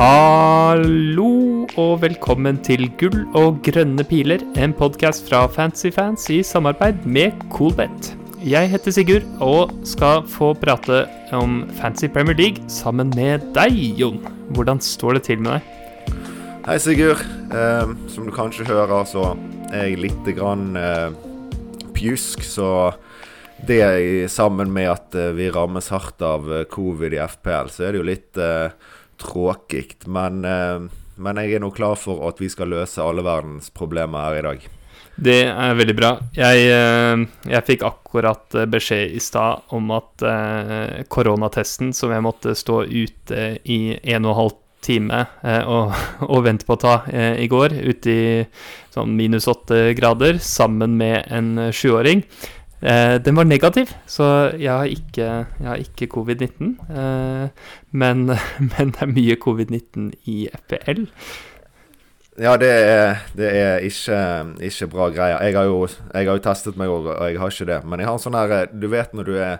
[0.00, 7.36] Hallo og velkommen til Gull og grønne piler, en podkast fra Fancyfans i samarbeid med
[7.52, 8.08] Coolbet.
[8.40, 11.02] Jeg heter Sigurd og skal få prate
[11.36, 14.22] om Fancy Premier League sammen med deg, Jon.
[14.56, 16.16] Hvordan står det til med deg?
[16.64, 17.20] Hei, Sigurd.
[17.52, 19.34] Eh, som du kanskje hører, så
[19.68, 21.10] er jeg litt grann eh,
[21.92, 22.70] pjusk, så
[23.68, 27.92] det sammen med at eh, vi rammes hardt av eh, covid i FPL, så er
[27.92, 28.89] det jo litt eh,
[29.20, 29.94] tråkig.
[30.06, 30.80] Men, eh,
[31.16, 34.46] men jeg er nå klar for at vi skal løse alle verdens problemer her i
[34.48, 34.68] dag.
[35.20, 36.14] Det er veldig bra.
[36.36, 40.24] Jeg, eh, jeg fikk akkurat eh, beskjed i stad om at
[41.12, 45.18] koronatesten som jeg måtte stå ute i en og en halv time
[45.68, 45.92] og,
[46.32, 48.22] og vente på å ta i går, ute i
[48.94, 52.24] sånn minus åtte grader, sammen med en sjuåring,
[52.82, 53.92] eh, den var negativ.
[54.06, 55.46] Så jeg har ikke,
[55.78, 56.74] ikke covid-19.
[56.90, 57.48] Eh,
[57.90, 58.26] men,
[58.72, 61.06] men det er mye covid-19 i FPL.
[62.40, 64.18] Ja, det er, det er ikke,
[64.64, 65.42] ikke bra greier.
[65.44, 67.80] Jeg har, jo, jeg har jo testet meg òg, og jeg har ikke det.
[67.84, 69.58] Men jeg har en sånn her eh, Du vet når du er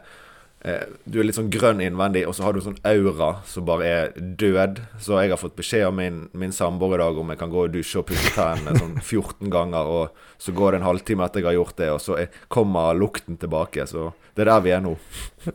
[0.61, 4.11] Du er litt sånn grønn innvendig, og så har du sånn aura som bare er
[4.16, 4.83] død.
[5.00, 7.62] Så jeg har fått beskjed av min, min samboer i dag om jeg kan gå
[7.64, 9.89] og dusje og pusse tennene sånn 14 ganger.
[9.89, 12.92] Og så går det en halvtime etter jeg har gjort det, og så er, kommer
[12.98, 13.89] lukten tilbake.
[13.89, 14.94] Så det er der vi er nå.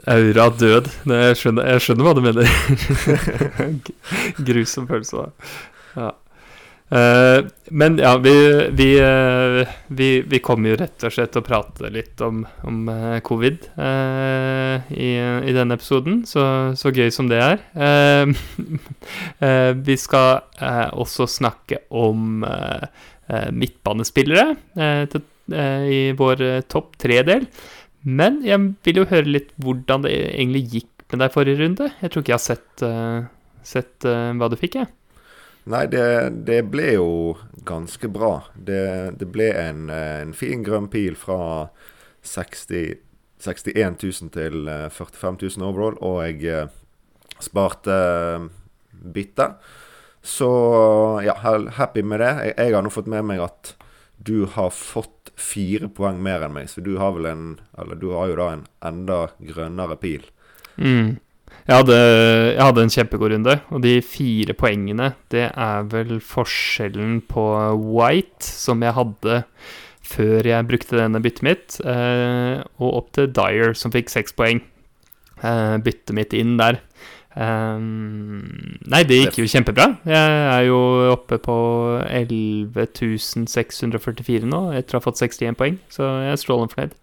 [0.09, 0.89] Aura død.
[1.05, 2.49] Det, jeg, skjønner, jeg skjønner hva du mener.
[4.49, 5.25] Grusom følelse.
[5.27, 5.55] da.
[5.95, 6.11] Ja.
[6.89, 11.47] Eh, men ja, vi, vi, eh, vi, vi kommer jo rett og slett til å
[11.47, 13.65] prate litt om, om eh, covid
[14.93, 15.09] i,
[15.49, 16.43] i denne episoden, så,
[16.77, 17.63] så gøy som det er.
[19.85, 20.41] Vi skal
[20.93, 22.45] også snakke om
[23.55, 24.55] midtbanespillere
[25.89, 27.47] i vår topp tre-del.
[28.05, 31.89] Men jeg vil jo høre litt hvordan det egentlig gikk med deg forrige runde.
[32.01, 32.85] Jeg tror ikke jeg har sett,
[33.65, 34.91] sett hva du fikk, jeg.
[35.65, 37.09] Nei, det, det, ble jo
[37.65, 38.43] ganske bra.
[38.53, 41.71] Det, det ble en, en, fin grønn pil fra
[42.21, 42.99] 60,
[43.41, 46.69] 61 000 til 45 000 overall, og jeg eh,
[47.41, 49.49] sparte eh.
[50.25, 50.51] Så
[51.25, 51.35] ja,
[51.77, 52.31] happy med det.
[52.45, 53.75] Jeg, jeg, har nå fått med meg at
[54.17, 57.43] du har fått fire poeng mer enn meg, så du har vel en
[57.77, 60.25] Eller du har jo da en enda grønnere pil.
[60.77, 61.17] Mm.
[61.65, 67.23] Jeg hadde, jeg hadde, en kjempegod runde, og de fire poengene, det er vel forskjellen
[67.25, 67.41] på
[67.81, 69.39] White, som jeg hadde
[70.05, 74.59] før jeg brukte denne byttet mitt, eh, og opp til Dyer, som fikk seks poeng.
[75.41, 76.75] Eh, byttet mitt inn der.
[77.35, 79.97] Eh, nei, det gikk jo kjempebra.
[80.05, 80.77] Jeg er jo
[81.15, 81.57] oppe på
[82.05, 86.93] 11.644 nå, etter å ha fått 61 poeng, så jeg er strålende fornøyd.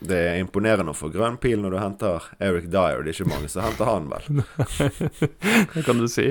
[0.00, 3.02] Det er imponerende å få grønn pil når du henter Eric Dyer.
[3.04, 4.44] Det er ikke mange som henter han, vel?
[5.74, 6.30] det kan du si.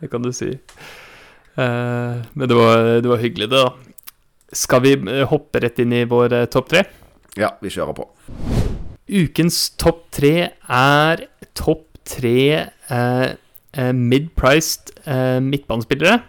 [0.00, 0.50] Det kan du si.
[1.54, 3.94] Uh, men det var, det var, hyggelig, det, da.
[4.54, 6.84] Skal vi eh, hoppe rett inn i vår uh, topp tre?
[7.38, 8.08] Ja, vi kjører på.
[9.10, 12.38] Ukens topp tre er topp tre
[12.90, 13.30] uh,
[13.94, 14.92] mid-priced
[15.42, 16.20] midtbanespillere.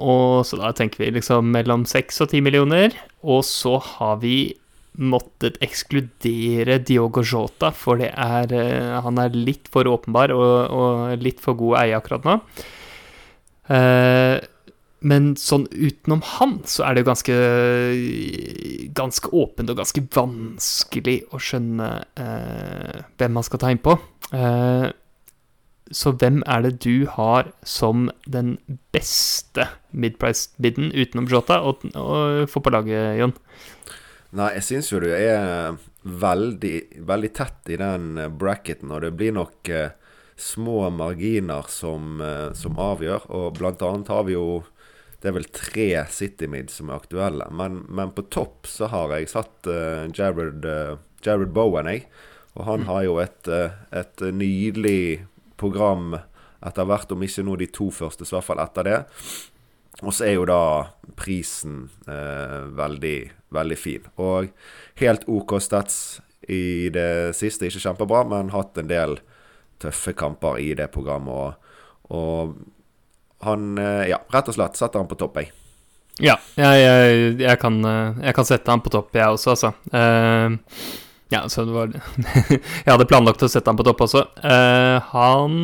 [0.00, 2.96] og så da tenker vi liksom mellom seks og ti millioner.
[3.20, 4.54] Og så har vi
[4.96, 11.22] måttet ekskludere Diogo Jota, for det er, uh, han er litt for åpenbar og, og
[11.22, 12.40] litt for god eie akkurat nå.
[13.66, 14.38] Uh,
[15.06, 17.34] men sånn utenom han, så er det jo ganske
[18.96, 23.96] Ganske åpent og ganske vanskelig å skjønne eh, hvem man skal ta innpå.
[24.34, 24.86] Eh,
[25.94, 28.56] så hvem er det du har som den
[28.96, 31.76] beste midprice-bidden utenom Jota å
[32.50, 33.36] få på laget, Jon?
[34.34, 36.76] Nei, jeg syns jo du er veldig,
[37.06, 39.94] veldig tett i den eh, bracketen, og det blir nok eh,
[40.36, 43.28] små marginer som, eh, som, avgjør.
[43.30, 44.64] Og blant annet har vi jo
[45.16, 47.46] Det er vel tre City Mid som er aktuelle.
[47.50, 52.04] Men, men, på topp så har jeg satt eh, Jared, uh, Jared, Bowen, jeg.
[52.54, 52.86] Og han mm.
[52.90, 55.24] har jo et, uh, et nydelig
[55.56, 56.18] program
[56.60, 59.00] etter hvert, om ikke nå de to første, så i hvert fall etter det.
[60.04, 60.62] Og så er jo da
[61.16, 63.18] prisen eh, veldig,
[63.56, 64.06] veldig fin.
[64.22, 64.50] Og
[65.00, 67.68] helt OK stats i det siste.
[67.68, 69.18] Ikke kjempebra, men hatt en del
[69.82, 71.56] tøffe kamper i det programmet.
[72.08, 72.56] Og, og
[73.46, 75.52] han eh, Ja, rett og slett setter han på topp, jeg.
[76.22, 79.72] Ja, jeg, jeg, jeg, kan, eh, jeg, kan, sette han på topp, jeg også, altså.
[79.92, 80.56] Uh,
[81.32, 81.90] ja, så det var
[82.86, 84.22] Jeg hadde planlagt å sette han på topp også.
[84.40, 85.58] Uh, han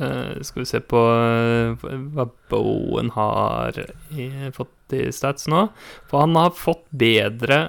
[0.00, 3.78] Uh, skal vi se på uh, hva Bowen har
[4.10, 5.68] i, fått i stats nå.
[6.10, 7.66] For han har fått bedre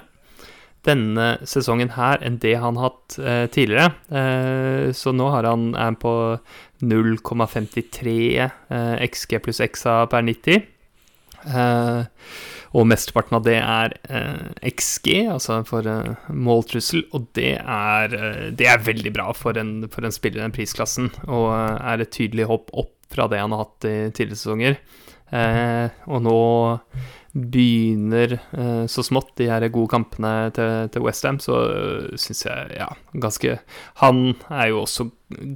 [0.86, 3.16] denne sesongen her enn det han har hatt
[3.50, 4.92] tidligere.
[4.94, 6.12] Så nå har han, er han på
[6.80, 10.66] 0,53 eh, XG pluss XA per 90.
[11.44, 12.04] Eh,
[12.76, 18.16] og mesteparten av det er eh, XG, altså for eh, måltrussel, og det er,
[18.56, 22.14] det er veldig bra for en, for en spiller i den prisklassen, og er et
[22.14, 24.80] tydelig hopp opp fra det han har hatt i tidligere sesonger.
[26.10, 26.40] og nå
[27.36, 28.34] begynner
[28.90, 33.58] så smått, de her gode kampene til, til Westham, så uh, syns jeg ja, ganske
[34.02, 35.08] Han er jo også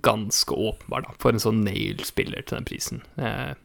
[0.04, 3.02] ganske åpenbar da, for en sånn nail-spiller til den prisen.
[3.18, 3.56] Jeg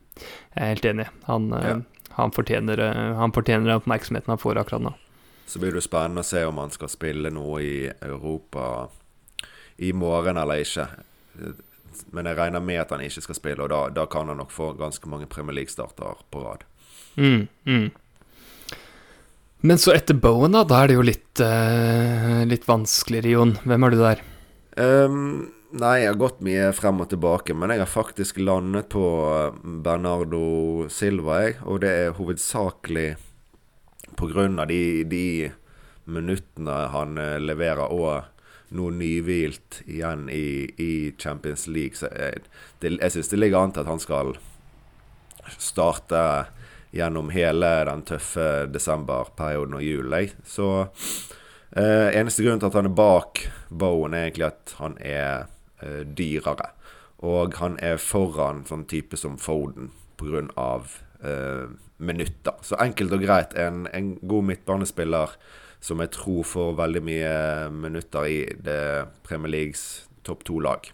[0.56, 1.08] er helt enig.
[1.30, 1.78] Han, ja.
[2.16, 4.94] Han, fortjener, uh, han fortjener oppmerksomheten han får akkurat nå.
[5.46, 8.88] Så blir det spennende å se om han skal spille noe i Europa
[9.78, 10.88] i morgen eller ikke.
[12.16, 14.54] Men jeg regner med at han ikke skal spille, og da, da kan han nok
[14.54, 16.66] få ganske mange Premier League-starter på rad.
[17.16, 17.86] Mm, mm.
[19.66, 23.56] Men så etter Bowen, da, da er det jo litt, uh, litt vanskeligere, Jon.
[23.66, 24.24] Hvem er du der?
[24.76, 25.22] Um,
[25.75, 29.57] nei, jeg har gått mye frem og tilbake, men jeg har faktisk landet på eh,
[29.86, 31.57] Bernardo Silva, jeg.
[31.68, 33.10] Og det er hovedsakelig
[34.16, 35.27] av de, de
[36.06, 38.24] minuttene han uh, leverer, og
[38.75, 41.98] noe nyhvilt igjen i, i Champions League.
[42.00, 42.45] Så jeg,
[42.80, 44.36] det, jeg syns det ligger an til at han skal
[45.57, 46.21] starte
[46.95, 50.31] gjennom hele den tøffe desemberperioden og julen.
[50.48, 50.69] Så
[51.75, 55.51] eh, eneste grunn til at han er bak Bowen, er egentlig at han er eh,
[56.18, 56.72] dyrere.
[57.26, 60.70] Og han er foran sånn type som Foden pga.
[61.26, 61.66] Eh,
[61.98, 62.58] minutter.
[62.62, 65.36] Så enkelt og greit, en, en god midtbanespiller
[65.84, 67.36] som jeg tror får veldig mye
[67.72, 68.82] minutter i det
[69.24, 69.86] Premier Leagues
[70.26, 70.90] topp to-lag.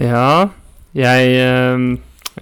[0.00, 0.50] Ja,
[0.96, 1.84] jeg eh,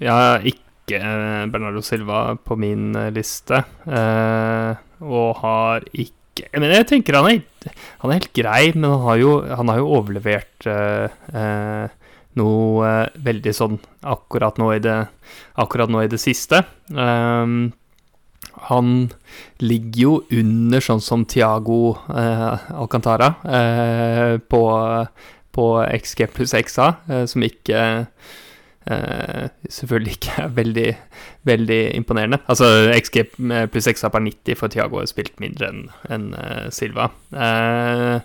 [0.01, 3.61] Jeg har ikke eh, Bernardo Silva på min eh, liste.
[3.85, 4.73] Eh,
[5.03, 6.22] og har ikke
[6.57, 9.81] Men jeg tenker han er, han er helt grei, men han har jo, han har
[9.81, 10.67] jo overlevert
[12.39, 12.93] noe
[13.27, 13.77] veldig sånn
[14.09, 14.97] akkurat nå i det,
[15.93, 16.63] nå i det siste.
[16.89, 17.73] Um,
[18.69, 19.09] han
[19.63, 24.63] ligger jo under sånn som Tiago eh, Alcantara eh, på,
[25.55, 27.81] på XG pluss XA, eh, som ikke
[28.83, 30.89] Uh, selvfølgelig ikke er veldig,
[31.47, 32.39] veldig imponerende.
[32.51, 33.21] Altså XG
[33.71, 37.09] pluss XA per 90 for Tiago har spilt mindre enn en, uh, eh, Silva.
[37.31, 38.19] Uh,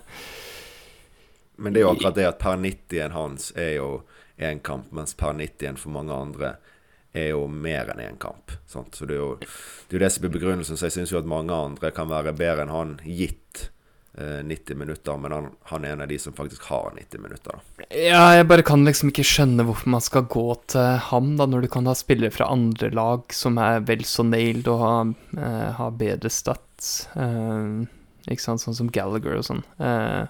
[1.59, 3.89] Men det er jo akkurat det at per 90-en hans er jo
[4.39, 6.53] én kamp, mens per 90-en for mange andre
[7.15, 8.53] er jo mer enn én kamp.
[8.69, 8.95] Sant?
[8.95, 10.77] Så det er, jo, det er jo det som blir begrunnelsen.
[10.77, 13.69] Så jeg syns jo at mange andre kan være bedre enn han gitt
[14.17, 17.51] 90 eh, minutter, men han, han, er en av de som faktisk har 90 minutter.
[17.55, 17.85] Da.
[17.93, 21.65] Ja, jeg bare kan liksom ikke skjønne hvorfor man skal gå til ham, da, når
[21.65, 25.69] du kan ha spillere fra andre lag som er vel så nailed og har, eh,
[25.77, 27.07] har bedre stats.
[27.15, 27.85] Eh,
[28.29, 29.63] ikke sant, sånn som Gallagher og sånn.
[29.77, 30.25] Eh,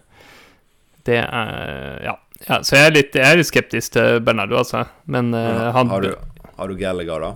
[1.07, 2.17] det er ja.
[2.45, 2.59] ja.
[2.61, 4.83] Så jeg er, litt, jeg er litt skeptisk til Bernardo, altså.
[5.09, 6.11] Men han har du,
[6.59, 7.35] har du Gallagher, da?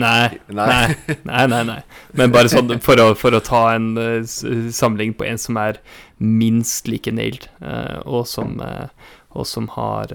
[0.00, 1.78] Nei, nei, nei, nei, nei.
[2.18, 5.78] Men bare sånn for å, for å ta en uh, samling på en som er
[6.18, 8.88] minst like nailed, uh, og, som, uh,
[9.36, 10.12] og som har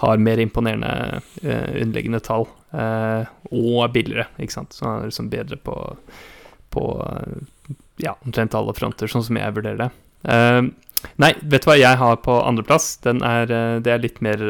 [0.00, 4.72] har mer imponerende underliggende tall, og er billigere, ikke sant.
[4.72, 5.74] Så han er liksom bedre på,
[6.72, 6.84] på
[8.00, 9.90] ja, omtrent alle fronter, sånn som jeg vurderer det.
[11.20, 12.94] Nei, vet du hva jeg har på andreplass?
[13.04, 13.48] Den er,
[13.80, 14.42] det er litt mer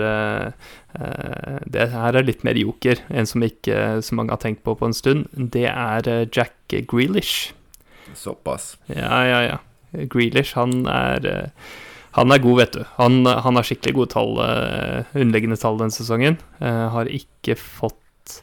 [0.95, 4.75] Eh, det her er litt mer joker, en som ikke så mange har tenkt på
[4.79, 5.29] på en stund.
[5.35, 7.53] Det er eh, Jack Grealish.
[8.19, 8.75] Såpass.
[8.91, 9.59] Ja, ja, ja.
[10.11, 11.71] Grealish, han er eh,
[12.19, 12.83] han er god, vet du.
[12.97, 14.33] Han, han har skikkelig gode tall,
[15.15, 16.41] underliggende tall denne sesongen.
[16.59, 18.41] har ikke fått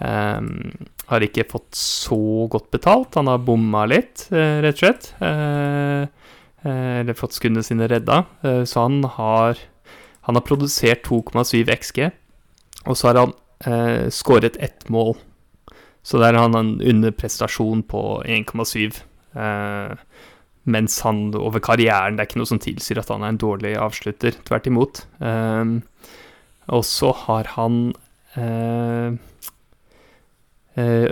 [0.00, 0.70] um,
[1.10, 3.12] Har ikke fått så godt betalt.
[3.20, 5.10] Han har bomma litt, rett og slett.
[6.62, 8.22] Eller fått skuddene sine redda.
[8.68, 9.58] så han har
[10.26, 12.10] han har produsert 2,7 XG,
[12.86, 13.32] og så har han
[13.66, 15.16] eh, skåret ett mål.
[16.02, 19.02] Så der har han en underprestasjon på 1,7.
[19.34, 19.94] Eh,
[20.62, 23.74] mens han over karrieren Det er ikke noe som tilsier at han er en dårlig
[23.82, 24.38] avslutter.
[24.46, 25.04] Tvert imot.
[25.18, 25.64] Eh,
[26.70, 27.80] og så har han
[28.38, 29.18] eh,
[30.78, 31.10] eh,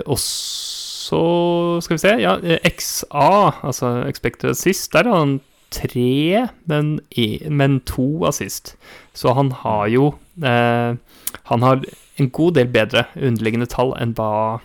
[1.17, 5.41] også Skal vi se Ja, XA, altså expected assist, der har han
[5.71, 7.01] tre, men,
[7.51, 8.77] men to assist.
[9.15, 10.97] Så han har jo eh,
[11.45, 11.85] Han har
[12.17, 14.61] en god del bedre underliggende tall enn hva,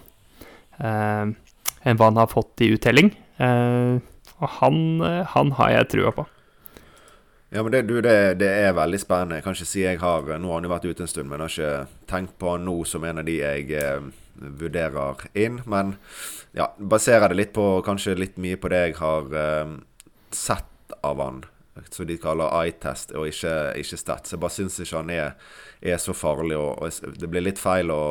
[0.82, 1.30] eh,
[1.86, 3.14] enn hva han har fått i uttelling.
[3.38, 4.02] Eh,
[4.36, 5.00] og han,
[5.32, 6.26] han, har jeg trua på.
[7.56, 9.38] Ja, men det, du, det, det, er veldig spennende.
[9.38, 11.40] Jeg kan ikke si jeg har Nå har han jo vært ute en stund, men
[11.40, 15.62] har ikke tenkt på han nå som en av de jeg, eh, vurderer inn.
[15.66, 15.96] Men
[16.56, 19.76] ja, baserer det litt på kanskje litt mye på det jeg har eh,
[20.36, 21.44] sett av han.
[21.92, 24.32] Som de kaller eye-test og ikke, ikke stats.
[24.32, 25.36] Jeg bare syns ikke han er,
[25.84, 26.56] er så farlig.
[26.56, 28.04] Og, og, det blir litt feil å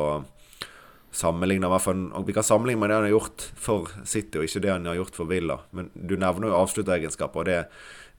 [1.15, 4.73] sammenligne og Vi kan sammenligne med det han har gjort for City, og ikke det
[4.73, 5.59] han har gjort for Villa.
[5.71, 7.59] Men du nevner jo avsluttegenskaper, og det,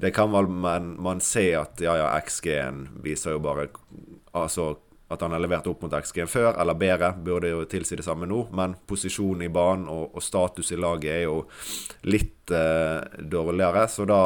[0.02, 3.68] det kan vel man, man se at ja, ja, XG-en viser jo bare
[4.36, 4.74] Altså
[5.08, 8.26] at han har levert opp mot XG før, eller bedre, burde jo tilsi det samme
[8.26, 8.40] nå.
[8.58, 11.36] Men posisjonen i banen og, og status i laget er jo
[12.10, 13.86] litt eh, dårligere.
[13.92, 14.22] Så da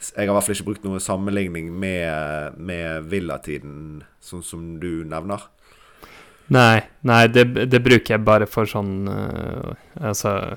[0.00, 5.04] Jeg har i hvert fall ikke brukt noen sammenligning med, med Villa-tiden, sånn som du
[5.04, 5.44] nevner.
[6.50, 10.56] Nei, nei det, det, bruker jeg bare for sånn uh, Altså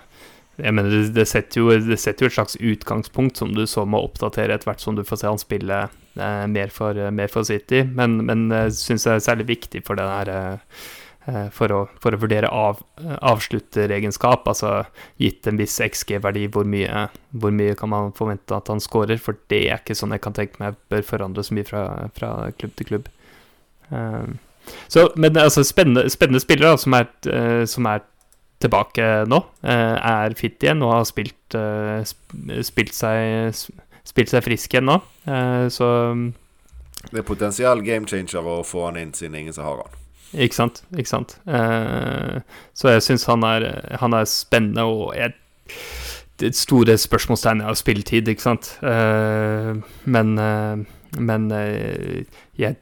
[0.58, 3.84] jeg mener, det, det, setter jo, det, setter jo, et slags utgangspunkt som du så
[3.90, 5.84] må oppdatere etter hvert som du får se han spille
[6.16, 7.84] mer, for, mer, for, City.
[7.84, 12.16] Men, men jeg syns det er særlig viktig for det der eh, for, å, for,
[12.16, 12.82] å, vurdere av,
[13.24, 14.84] avslutteregenskap, altså
[15.22, 16.68] gitt en viss XG-verdi, hvor,
[17.32, 19.22] hvor, mye kan man forvente at han scorer?
[19.22, 21.84] For det er ikke sånn jeg kan tenke meg bør forandre så mye fra,
[22.18, 23.12] fra klubb til klubb.
[23.90, 24.38] Um,
[24.88, 28.04] så, men altså, spennende, spennende spillere da, som, er, uh, som er
[28.64, 29.40] tilbake nå.
[29.64, 32.04] uh, er fit igjen og har spilt, uh,
[32.64, 33.56] spilt, seg,
[34.08, 35.00] spilt seg frisk igjen nå.
[35.28, 35.90] Eh, så
[37.10, 40.00] Det er potensiell game changer å få han inn, siden ingen som har han.
[40.34, 40.82] Ikke sant.
[40.98, 41.36] Ikke sant.
[41.46, 45.36] så jeg syns han, han, er spennende, og jeg
[46.42, 48.72] det store spørsmålstegnet er spilletid, ikke sant.
[48.82, 50.32] men,
[51.30, 51.46] men
[52.58, 52.80] jeg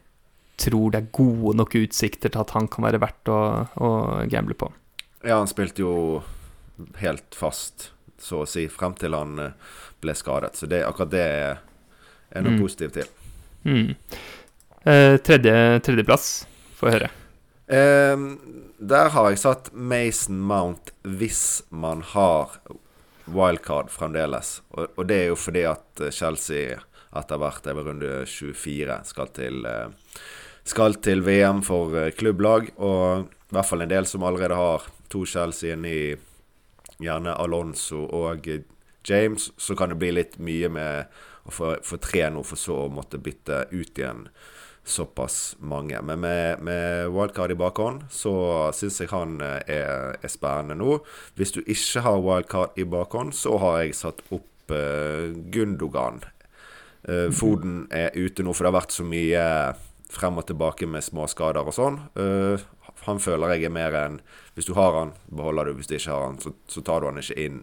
[0.62, 3.40] tror det er gode nok utsikter til at han kan være verdt å,
[3.76, 3.90] å
[4.30, 4.70] gamble på.
[5.22, 5.94] Ja, han spilte jo
[7.02, 7.90] helt fast,
[8.22, 10.54] så å si, frem til han eh, ble skadet.
[10.58, 11.64] Så det, akkurat det er,
[12.30, 12.62] er noe mm.
[12.62, 13.10] positivt til.
[13.66, 13.90] Mm.
[14.82, 16.30] Eh, tredje, tredjeplass,
[16.78, 17.10] få høre.
[17.66, 18.28] Eh,
[18.82, 22.56] der har jeg satt Mason Mount hvis man har
[23.30, 24.60] wildcard fremdeles.
[24.74, 26.80] Og, og, det er jo fordi at Chelsea
[27.12, 30.18] etter hvert er ved runde 24 skal til, eh,
[30.64, 32.72] skal til VM for eh, klubblag.
[32.78, 36.14] Og i hvert fall en del som allerede har to Chelsea inn i
[37.04, 38.48] gjerne Alonso og
[39.08, 42.84] James, så kan det bli litt mye med å få, få tre nå, for så
[42.84, 44.26] å måtte bytte ut igjen
[44.84, 46.00] såpass mange.
[46.02, 48.34] Men med, med wildcard i bakhånd, så
[48.74, 50.98] syns jeg han eh, er, er, spennende nå.
[51.38, 56.22] Hvis du ikke har wildcard i bakhånd, så har jeg satt opp uh, Gundogan.
[57.06, 59.46] Uh, Foden er ute nå, for det har vært så mye
[60.12, 62.00] frem og tilbake med småskader og sånn.
[62.18, 62.58] Uh,
[63.06, 64.18] han føler jeg er mer enn
[64.54, 65.78] Hvis du har han, beholder du.
[65.78, 67.62] Hvis du ikke har han, så, så tar du han ikke inn,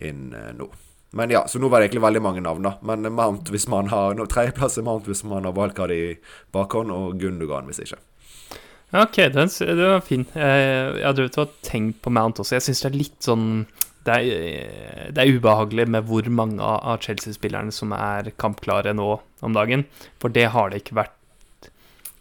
[0.00, 0.70] inn uh, nå.
[1.14, 2.74] Men ja, så nå var det egentlig veldig mange navn, da.
[2.82, 6.16] Men Mount hvis man har no, Tredjeplass er Mount hvis man har valgkart i
[6.54, 8.00] bakhånd, og Gundogan hvis ikke.
[8.94, 10.26] Ok, den, det var fin.
[10.34, 10.64] Jeg,
[10.98, 12.56] jeg hadde og tenkt på Mount også.
[12.56, 13.48] Jeg syns det er litt sånn
[14.04, 19.06] det er, det er, ubehagelig med hvor mange av Chelsea-spillerne som er kampklare nå
[19.44, 19.86] om dagen.
[20.20, 21.14] For det har det ikke vært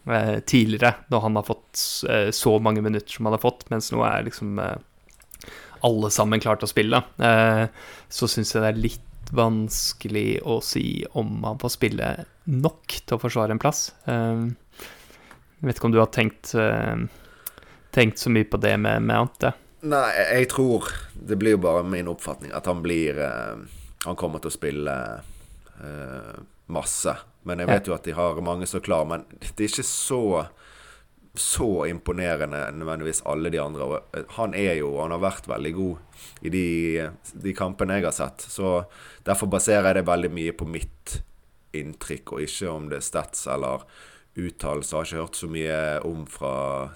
[0.07, 1.79] eh, tidligere, når han har fått
[2.09, 4.75] eh, så mange minutter som han har fått, mens nå er liksom eh,
[5.83, 7.65] alle sammen klart å spille, eh,
[8.09, 12.11] så syns jeg det er litt vanskelig å si om han får spille
[12.51, 13.87] nok til å forsvare en plass.
[14.05, 14.45] Eh,
[15.59, 16.49] jeg vet ikke om du har tenkt,
[17.95, 19.53] tenkt så mye på det med, med Ante?
[19.87, 23.15] Nei, jeg tror Det blir jo bare min oppfatning at han blir
[24.03, 24.95] Han kommer til å spille
[26.67, 27.15] masse.
[27.43, 29.07] Men jeg vet jo at de har mange så klar.
[29.09, 30.23] Men det er ikke så
[31.35, 34.01] så imponerende nødvendigvis alle de andre.
[34.13, 36.65] Eh, han er jo, han har vært veldig god i de,
[37.33, 38.45] de kampene jeg har sett.
[38.53, 38.83] Så
[39.25, 41.21] derfor baserer jeg det veldig mye på mitt
[41.73, 43.87] inntrykk, og ikke om det er stats eller
[44.37, 44.99] uttalelser.
[44.99, 46.53] Har ikke hørt så mye om fra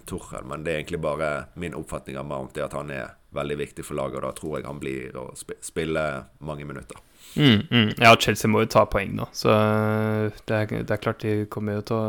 [0.09, 3.57] Torhell, men det er egentlig bare min oppfatning av Mount, det at han er veldig
[3.57, 6.07] viktig for laget, og da tror jeg han blir å spille
[6.45, 7.01] mange minutter.
[7.37, 7.89] Mm, mm.
[8.01, 11.45] Ja, Chelsea må jo ta poeng nå, så eh, det er, det er, klart de
[11.53, 12.03] kommer jo til å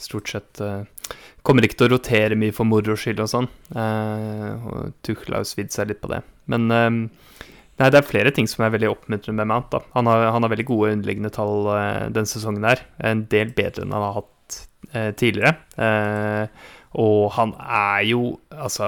[0.00, 0.82] stort sett uh,
[1.46, 3.46] Kommer ikke til å rotere mye for moro skyld og sånn.
[3.72, 6.18] Uh, og Tuchel har jo svidd seg litt på det.
[6.52, 6.90] Men uh,
[7.80, 9.70] nei, det er flere ting som er veldig oppmuntrende med Mount.
[9.72, 9.80] da.
[9.94, 12.84] Han har, han har veldig gode underliggende tall uh, denne sesongen her.
[13.00, 14.34] En del bedre enn han har hatt
[15.20, 15.54] tidligere.
[16.96, 18.20] og han er jo
[18.52, 18.86] Altså,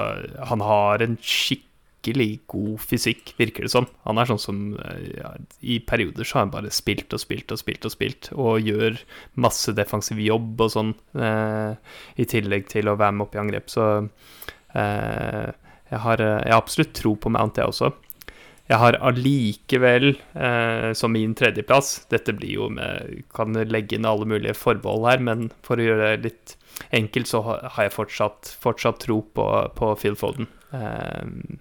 [0.49, 1.65] han har en skikk
[2.01, 3.87] skikkelig god fysikk, virker det som.
[4.05, 7.51] Han er sånn som eh, ja, I perioder så har han bare spilt og spilt
[7.51, 8.97] og spilt og spilt, og gjør
[9.35, 11.75] masse defensiv jobb og sånn, eh,
[12.17, 13.69] i tillegg til å være med opp i angrep.
[13.69, 13.87] Så
[14.73, 15.51] eh,
[15.91, 17.91] jeg, har, eh, jeg, har, absolutt tro på Mount, jeg også.
[18.67, 24.25] jeg har allikevel eh, som min tredjeplass Dette blir jo med Kan legge inn alle
[24.25, 26.57] mulige forbehold her, men for å gjøre det litt
[26.89, 29.45] enkelt, så har jeg fortsatt, fortsatt tro på,
[29.77, 30.47] på Phil Foden.
[30.73, 31.59] Eh,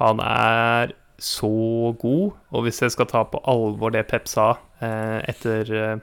[0.00, 5.18] han er så god, og hvis jeg skal ta på alvor det Pep sa eh,
[5.28, 5.98] etter eh,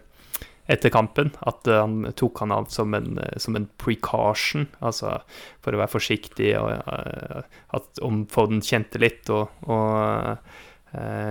[0.67, 5.13] etter kampen at uh, han tok han av som en, som en, precaution, altså
[5.63, 6.73] for å være forsiktig, og
[7.77, 10.35] at om Foden kjente litt og, og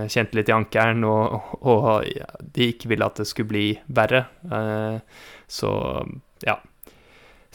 [0.09, 2.09] kjente litt i ankelen, og, og,
[2.57, 4.23] de ikke ville at det skulle bli verre.
[5.45, 5.71] så
[6.49, 6.57] ja.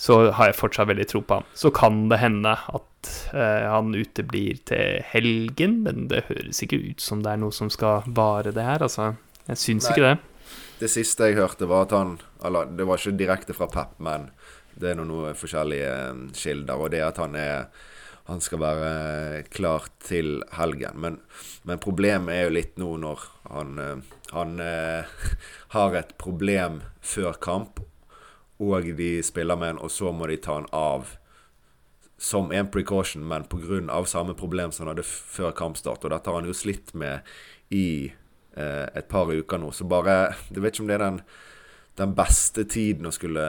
[0.03, 1.47] Så har jeg fortsatt veldig tro på ham.
[1.55, 2.89] Så kan det hende at
[3.33, 8.03] han uteblir til helgen, men det høres ikke ut som det er noe som skal
[8.11, 8.83] vare, det her.
[8.83, 9.13] Altså,
[9.47, 10.17] jeg syns ikke det.
[10.83, 14.31] Det siste jeg hørte, var at han Eller det var ikke direkte fra Pep, men
[14.75, 16.81] det er noen, noe forskjellige eh, kilder.
[16.81, 17.67] Og det at han er
[18.31, 20.99] han skal være klar til helgen.
[21.03, 21.17] Men,
[21.67, 25.15] men problemet er jo litt nå når han, eh, han eh,
[25.77, 27.83] har et problem før kamp,
[28.63, 31.17] og de spiller med en, og så må de ta han av
[32.23, 34.05] som en precaution, men pga.
[34.07, 36.05] samme problem som han hadde før kampstart.
[36.05, 37.27] Og dette har han jo slitt med
[37.75, 38.13] i
[38.55, 39.73] eh, et par uker nå.
[39.73, 41.21] Så bare Du vet ikke om det er den,
[41.99, 43.45] den beste tiden å skulle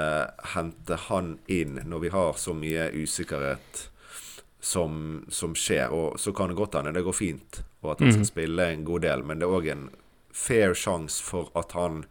[0.55, 3.89] hente han inn når vi har så mye usikkerhet
[4.60, 5.93] som, som skjer.
[5.93, 8.32] Og så kan det godt hende det går fint, og at han skal mhm.
[8.32, 9.89] spille en god del, men det er òg en
[10.34, 12.08] fair sjanse for at han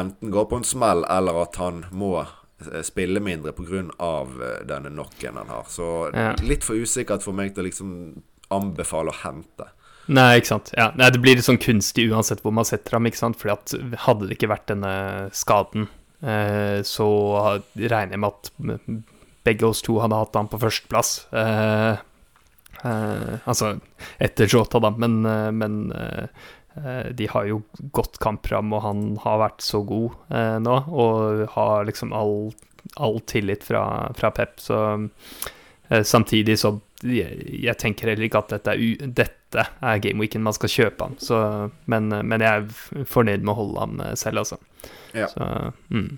[0.00, 3.86] enten går på en smell, eller at han må eh, spille mindre pga.
[4.02, 5.66] Eh, denne knocken han har.
[5.70, 6.34] Så ja.
[6.42, 7.90] litt for usikkert for meg til å liksom
[8.54, 9.70] anbefale å hente.
[10.06, 10.70] Nei, ikke sant.
[10.78, 10.92] Ja.
[10.94, 13.38] Nei, det blir litt sånn kunstig uansett hvor man setter ham, ikke sant.
[13.40, 14.94] Fordi at hadde det ikke vært denne
[15.34, 15.88] skaden,
[16.22, 17.08] eh, så
[17.74, 19.04] regner jeg med at
[19.46, 21.12] begge oss to hadde hatt ham på førsteplass.
[21.34, 21.98] Eh,
[22.82, 23.76] eh, altså
[24.22, 26.46] etter Jota, da, men, eh, men eh,
[27.16, 27.62] de har jo
[27.96, 32.50] godt kampram, og han har vært så god eh, nå, og har liksom all,
[33.00, 33.84] all tillit fra,
[34.18, 34.80] fra Pep, så
[35.86, 36.72] samtidig så
[37.04, 41.16] jeg, jeg, tenker heller ikke at dette er, dette er gameweeken man skal kjøpe han.
[41.22, 41.40] Så,
[41.90, 44.60] men, men, jeg er fornøyd med å holde han eh, selv, altså.
[45.16, 45.28] Ja.
[45.32, 45.48] Så,
[45.92, 46.08] mm.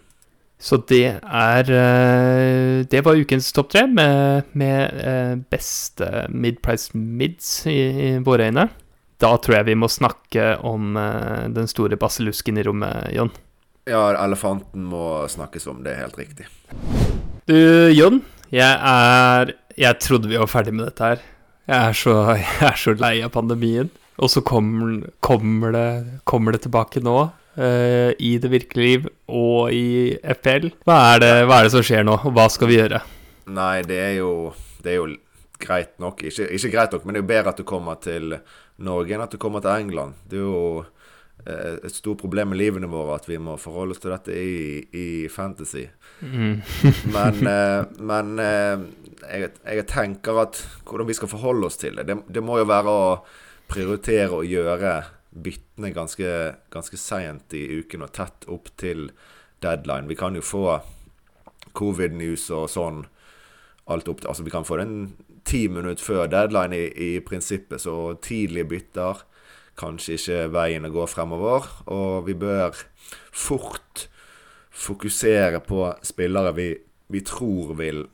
[0.59, 7.53] så, det er eh, Det var ukens topp tre med, med eh, beste mid-price mids
[7.71, 8.69] i, i, våre øyne.
[9.19, 10.95] Da tror jeg vi må snakke om
[11.51, 13.33] den store basillusken i rommet, Jon.
[13.89, 16.47] Ja, elefanten må snakkes om, det er helt riktig.
[17.49, 17.57] Du,
[17.97, 18.23] Jon.
[18.53, 21.21] Jeg er Jeg trodde vi var ferdig med dette her.
[21.69, 23.91] Jeg er så, jeg er så lei av pandemien.
[24.19, 29.71] Og så kommer, kommer, det, kommer det, tilbake nå, uh, i det virkelige liv og
[29.71, 30.73] i FPL.
[30.89, 32.99] Hva er, det, hva er, det, som skjer nå, og hva skal vi gjøre?
[33.55, 34.33] Nei, det er jo,
[34.83, 35.07] det er jo
[35.63, 36.25] greit nok.
[36.27, 38.35] Ikke, ikke, greit nok, men det er jo bedre at du kommer til
[38.87, 40.21] Norge enn at du kommer til England.
[40.29, 40.85] Det er jo
[41.47, 44.81] Eh, et stort problem med livene våre at vi må forholde oss til dette i,
[44.91, 45.85] i fantasy.
[46.21, 46.59] Mm.
[47.15, 48.87] men, eh, men eh,
[49.23, 52.69] jeg, jeg, tenker at hvordan vi skal forholde oss til det, det, det må jo
[52.69, 53.07] være å
[53.71, 54.97] prioritere å gjøre
[55.39, 56.31] byttene ganske,
[56.73, 59.11] ganske seint i uken og tett opp til
[59.63, 60.09] deadline.
[60.11, 60.81] Vi kan jo få
[61.79, 63.05] covid-news og sånn
[63.89, 64.97] alt opp til Altså, vi kan få den
[65.49, 69.25] ti minutter før deadline i, i prinsippet, så tidlige bytter
[69.79, 71.67] kanskje ikke veien å gå fremover.
[71.95, 72.77] Og vi bør
[73.33, 74.09] fort
[74.79, 76.69] fokusere på spillere vi,
[77.11, 78.05] vi tror vil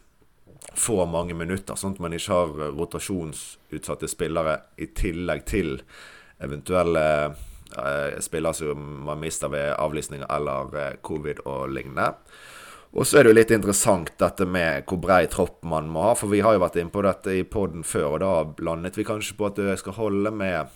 [0.75, 5.77] få mange minutter, sånn at man ikke har rotasjonsutsatte spillere i tillegg til
[6.43, 12.11] eventuelle eh, spillere som man mister ved avlysninger eller eh, covid og lignende.
[12.95, 16.13] Og så er det jo litt interessant dette med hvor brei tropp man må ha,
[16.15, 19.07] for vi har jo vært inne på dette i poden før, og da landet vi
[19.07, 20.71] kanskje på at jeg skal holde med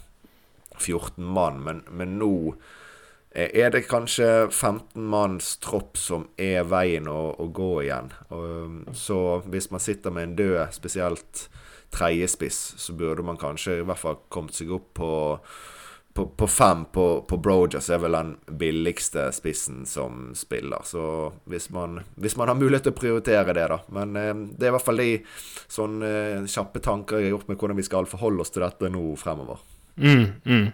[0.79, 2.57] 14 mann, men, men, nå
[3.39, 8.11] er det kanskje 15 manns tropp som er veien å, å gå igjen.
[8.35, 11.45] Og, så hvis man sitter med en død, spesielt
[11.95, 15.11] tredjespiss, så burde man kanskje i hvert fall kommet seg opp på
[16.19, 20.83] på, på, fem på, på Brojas er vel den billigste spissen som spiller.
[20.83, 21.03] Så
[21.47, 23.79] hvis man, hvis man har mulighet til å prioritere det, da.
[23.95, 25.13] Men eh, det er i hvert fall de
[25.71, 28.91] sånne eh, kjappe tanker jeg har gjort med hvordan vi skal forholde oss til dette
[28.91, 29.63] nå fremover.
[29.95, 30.67] Mm, mm.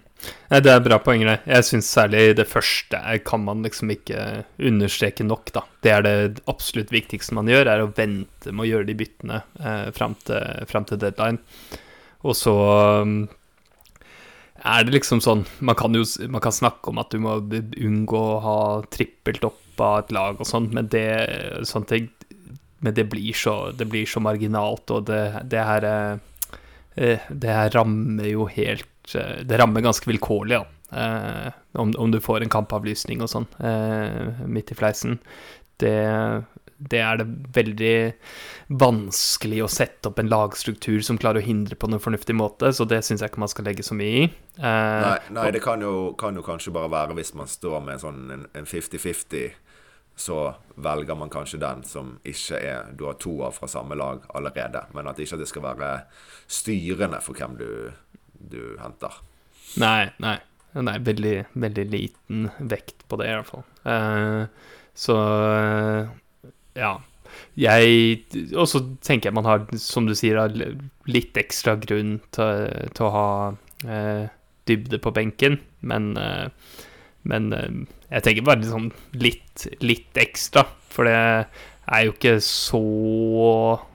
[0.65, 1.53] Det er bra poenger, det.
[1.59, 4.25] Jeg syns særlig det første kan man liksom ikke
[4.65, 5.67] understreke nok, da.
[5.85, 9.45] Det er det absolutt viktigste man gjør, er å vente med å gjøre de byttene
[9.61, 11.45] eh, fram, til, fram til deadline.
[12.25, 12.61] Og så
[13.05, 13.19] um,
[14.65, 18.21] er det liksom sånn Man kan jo man kan snakke om at du må unngå
[18.21, 18.59] å ha
[18.93, 21.09] trippelt opp av et lag og sånn, men det,
[21.67, 22.05] sånne ting,
[22.85, 26.23] men det blir så, det blir så marginalt, og det, det her eh,
[26.95, 30.67] det her rammer jo helt eh, Det rammer ganske vilkårlig, da.
[30.95, 35.19] Eh, om, om, du får en kampavlysning og sånn eh, midt i fleisen.
[35.83, 35.97] Det,
[36.91, 37.97] det, er det veldig
[38.81, 42.87] vanskelig å sette opp en lagstruktur som klarer å hindre på noen fornuftig måte, så
[42.89, 44.25] det syns jeg ikke man skal legge så mye i.
[44.59, 48.03] Eh, nei, nei, det kan jo, kan jo, kanskje bare være hvis man står med
[48.03, 49.61] sånn en 50-50
[50.17, 54.23] så velger man kanskje den som ikke er Du har to av fra samme lag
[54.35, 55.89] allerede, men at ikke det skal være
[56.47, 57.71] styrende for hvem du,
[58.39, 59.23] du henter.
[59.81, 60.39] Nei, nei.
[60.75, 63.67] Er veldig, veldig liten vekt på det, i hvert fall.
[63.87, 64.47] Uh,
[64.95, 66.15] så uh,
[66.79, 66.95] ja.
[67.59, 68.23] Jeg
[68.55, 70.39] Og så tenker jeg man har, som du sier,
[71.11, 73.29] litt ekstra grunn til, til å ha
[73.91, 74.27] eh,
[74.71, 76.15] dybde på benken, men
[77.25, 82.83] men jeg tenker bare liksom litt, litt ekstra, for det er jo ikke så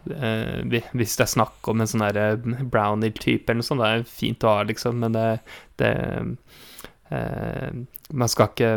[0.10, 0.66] eh,
[0.98, 4.56] Hvis det er snakk om en sånn brownie-type eller noe sånt, det er fint å
[4.56, 5.28] ha, liksom, men det,
[5.78, 5.94] det
[7.10, 7.70] Eh,
[8.14, 8.74] man skal ikke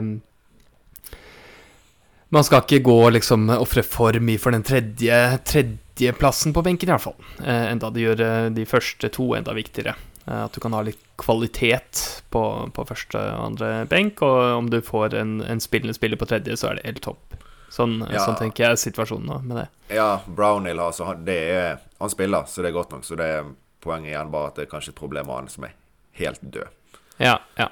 [2.33, 6.95] Man skal ikke gå liksom ofre for mye for den tredje tredjeplassen på benken, i
[6.95, 7.19] hvert fall.
[7.45, 9.95] Eh, enda det gjør eh, de første to enda viktigere.
[10.23, 11.99] At du kan ha litt kvalitet
[12.31, 12.43] på,
[12.73, 16.55] på første og andre benk, og om du får en, en spillende spiller på tredje,
[16.57, 17.35] så er det helt topp.
[17.73, 18.21] Sånn, ja.
[18.21, 19.67] sånn tenker jeg situasjonen nå med det.
[19.97, 23.07] Ja, Brownhill altså, det er, han spiller, så det er godt nok.
[23.09, 23.49] Så det er
[23.83, 25.75] poenget igjen bare at det er kanskje et problem med han som er
[26.21, 26.99] helt død.
[27.17, 27.71] Ja, ja.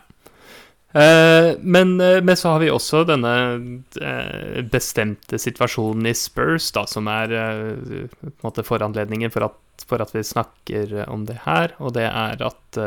[0.93, 3.33] Eh, men, eh, men, så har vi også denne
[4.03, 10.03] eh, bestemte situasjonen i Spurs, da, som er på en måte foranledningen for at, for
[10.03, 11.77] at vi snakker om det her.
[11.79, 12.81] Og det er at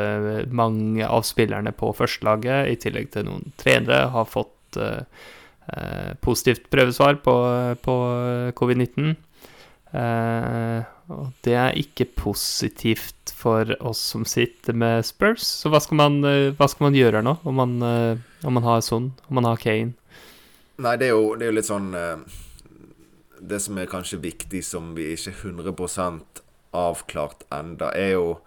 [0.51, 4.51] mange av spillerne på førstelaget, i tillegg til noen trenere, har fått
[6.23, 7.35] positivt prøvesvar på,
[7.85, 7.95] på
[8.59, 9.13] covid-19.
[11.11, 15.43] Og det er ikke positivt for oss som sitter med Spurs.
[15.43, 18.63] Så hva skal man, eh, hva skal man gjøre nå, om man, eh, om man
[18.63, 19.93] har sånn, om man har Kane?
[20.77, 22.17] Nei, det er jo, det er jo litt sånn eh,
[23.43, 26.21] Det som er kanskje viktig, som vi ikke er 100
[26.73, 28.39] avklart enda, er jo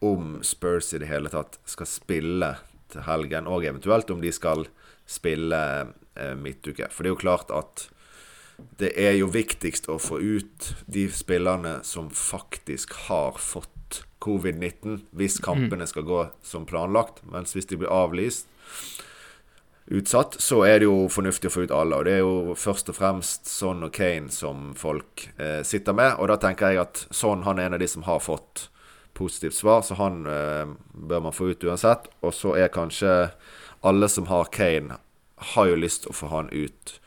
[0.00, 2.54] om Spurs i det hele tatt skal spille
[2.88, 4.64] til helgen, og eventuelt om de skal
[5.04, 5.92] spille
[6.40, 6.88] midtuke.
[6.88, 7.90] For det er jo klart at
[8.80, 15.38] det er jo viktigst å få ut de spillerne som faktisk har fått covid-19, hvis
[15.40, 15.44] mm.
[15.44, 17.22] kampene skal gå som planlagt.
[17.30, 18.48] Mens hvis de blir avlyst,
[19.90, 21.98] utsatt, så er det jo fornuftig å få ut alle.
[21.98, 26.14] Og det er jo først og fremst Son og Kane som folk eh, sitter med.
[26.20, 28.68] Og da tenker jeg at Son han er en av de som har fått
[29.18, 32.06] positivt svar, så han eh, bør man få ut uansett.
[32.22, 33.32] Og så er kanskje
[33.86, 35.00] alle som har Kane,
[35.56, 36.99] har jo lyst til å få han ut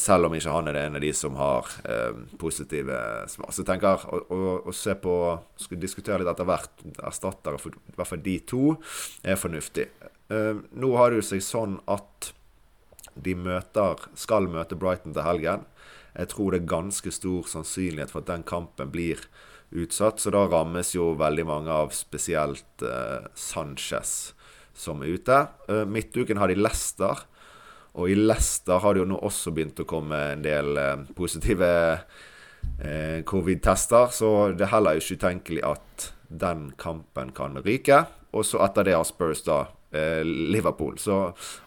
[0.00, 2.96] selv om ikke han er en av de som har eh, positive
[3.30, 3.52] svar.
[3.54, 5.12] Så tenker å, å, å, se på
[5.62, 8.64] Skal diskutere litt etter hvert erstattere for i hvert fall de to,
[9.22, 9.86] er fornuftig.
[10.32, 12.32] Eh, nå har det jo seg sånn at
[13.14, 15.66] de møter, skal møte Brighton til helgen.
[16.14, 19.22] Jeg tror det er ganske stor sannsynlighet for at den kampen blir
[19.74, 20.22] utsatt.
[20.22, 24.34] Så da rammes jo veldig mange av spesielt eh, Sanchez
[24.74, 25.40] som er ute.
[25.68, 27.26] Eh, midtuken har de Leicester.
[27.94, 31.70] Og i Leicester har det jo nå også begynt å komme en del eh, positive
[32.82, 38.04] eh, covid-tester, så det er heller ikke utenkelig at den kampen kan ryke.
[38.34, 39.60] Og så etter det har Spurs da
[39.94, 40.98] eh, Liverpool.
[40.98, 41.18] Så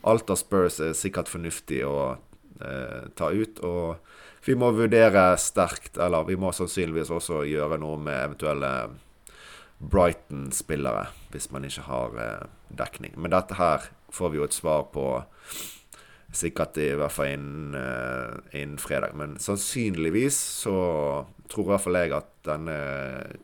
[0.02, 2.18] alt av Spurs er sikkert fornuftig å
[2.60, 3.64] eh, ta ut.
[3.64, 8.74] Og vi må vurdere sterkt, eller vi må sannsynligvis også gjøre noe med eventuelle
[9.78, 12.46] Brighton-spillere, hvis man ikke har eh,
[12.80, 13.16] dekning.
[13.16, 15.08] Men dette her får vi jo et svar på
[16.38, 19.16] Sikkert i hvert fall innen, uh, innen fredag.
[19.18, 20.78] Men sannsynligvis så
[21.50, 22.80] tror i hvert fall jeg at denne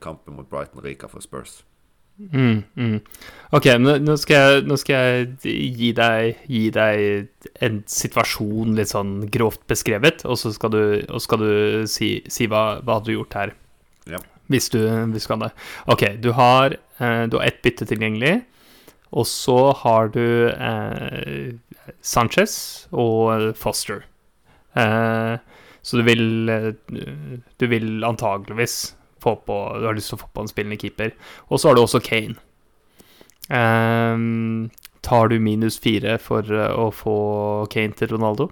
[0.04, 1.64] kampen mot Brighton ryker for Spurs.
[2.18, 3.00] Mm, mm.
[3.58, 7.32] Ok, nå skal, jeg, nå skal jeg gi, deg, gi deg,
[7.66, 10.84] en situasjon litt sånn grovt beskrevet, og så skal du,
[11.24, 11.54] skal du
[11.90, 13.56] si, si hva, hva du har gjort her.
[14.14, 14.22] Ja.
[14.52, 14.80] Hvis du,
[15.14, 15.54] hvis du kan det.
[15.90, 18.44] Ok, du har, eh, du har ett bytte tilgjengelig.
[19.14, 21.54] Og så har du eh,
[22.02, 24.06] Sanchez og Foster.
[24.74, 25.36] Eh,
[25.84, 26.72] så du vil eh,
[27.62, 31.14] Du vil antageligvis få på Du har lyst til å få på en spillende keeper.
[31.50, 32.40] Og så har du også Kane.
[33.54, 34.26] Eh,
[35.04, 37.18] tar du minus fire for eh, å få
[37.72, 38.50] Kane til Ronaldo?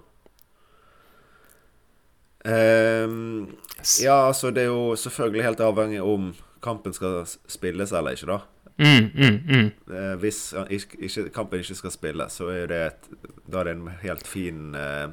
[2.42, 3.58] Um,
[4.02, 8.40] ja, altså det er jo selvfølgelig helt avhengig om kampen skal spilles eller ikke, da.
[8.78, 9.72] Mm, mm, mm.
[9.94, 13.10] Eh, hvis ikke, kampen ikke skal spille, så er det, et,
[13.46, 15.12] da er det en helt fin uh,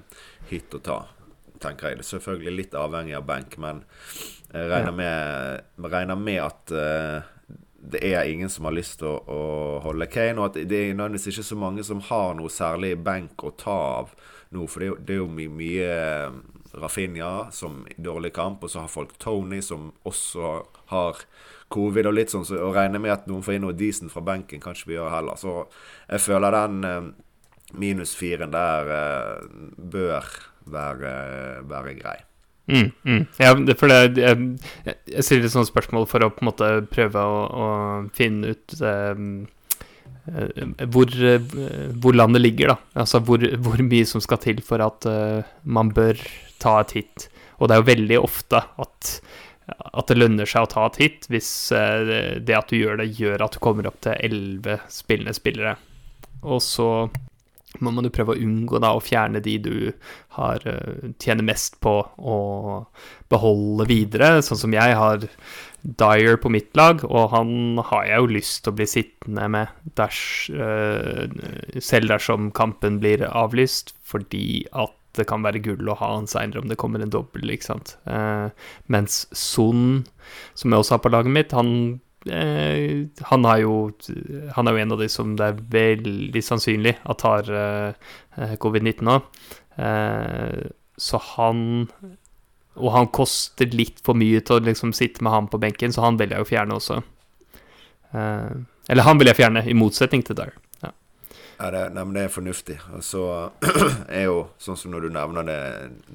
[0.51, 0.99] hit å ta,
[1.63, 1.99] tenker jeg.
[1.99, 3.83] Det er selvfølgelig litt avhengig av benk, men
[4.53, 4.97] jeg regner, ja.
[5.03, 9.43] med, regner med, at uh, det er ingen som har lyst til å, å,
[9.85, 13.45] holde Kane, og at det er nødvendigvis ikke så mange som har noe særlig benk
[13.45, 14.15] å ta av
[14.55, 14.67] nå.
[14.67, 16.39] For det er jo, det er jo mye, mye eh,
[16.79, 20.53] Rafinha som dårlig kamp, og så har folk Tony som også
[20.93, 21.23] har
[21.73, 24.25] covid og litt sånn, så å regne med at noen får inn noe decent fra
[24.25, 25.41] benken, kan ikke vi gjøre heller.
[25.41, 25.57] Så
[26.09, 27.11] jeg føler den eh,
[27.79, 29.45] minus firen der eh,
[29.77, 30.33] bør
[30.69, 31.13] være,
[31.69, 32.17] være grei.
[32.69, 33.21] Mm, mm.
[33.41, 34.49] Ja, for det, jeg,
[35.09, 37.69] jeg stiller et sånt spørsmål for å på en måte prøve å, å
[38.17, 39.23] finne ut eh,
[40.93, 42.77] hvor, hvor, landet ligger, da.
[43.01, 46.21] Altså hvor, hvor, mye som skal til for at uh, man bør
[46.61, 47.29] ta et hit.
[47.59, 49.13] Og det er jo veldig ofte at,
[49.69, 53.11] at det lønner seg å ta et hit hvis uh, det at du gjør det,
[53.19, 55.77] gjør at du kommer opp til elleve spillende spillere.
[56.47, 56.89] Og så
[57.85, 59.75] må man jo prøve å unngå da, å fjerne de du
[60.39, 62.39] har, uh, tjener mest på å
[63.31, 64.39] beholde videre.
[64.45, 65.27] Sånn som jeg har
[65.79, 69.93] Dyer på mitt lag, og han har jeg jo lyst til å bli sittende med
[70.01, 71.31] ders, uh,
[71.79, 76.63] selv dersom kampen blir avlyst, fordi at det kan være gull å ha han seinere
[76.63, 77.97] om det kommer en dobbel, ikke sant.
[78.09, 78.49] Eh,
[78.93, 80.05] mens Son,
[80.59, 81.73] som jeg også har på laget mitt, han
[82.31, 83.75] eh, han, er jo,
[84.57, 89.07] han er jo en av de som det er veldig sannsynlig at har eh, covid-19
[89.09, 89.19] nå.
[89.79, 90.67] Eh,
[90.99, 91.61] så han
[92.79, 96.05] Og han koster litt for mye til å liksom sitte med han på benken, så
[96.05, 97.01] han vil jeg jo fjerne også.
[98.15, 98.53] Eh,
[98.89, 100.55] eller han vil jeg fjerne, i motsetning til Dyer.
[101.59, 101.71] Ja.
[101.75, 102.79] Det, nei, men det er fornuftig.
[102.95, 103.23] Og så
[104.21, 105.61] er jo, sånn som når du nevner det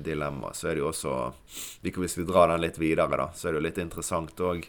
[0.07, 1.15] dilemmaet, så er det jo også
[1.83, 4.67] Hvis vi drar den litt videre, da, så er det jo litt interessant òg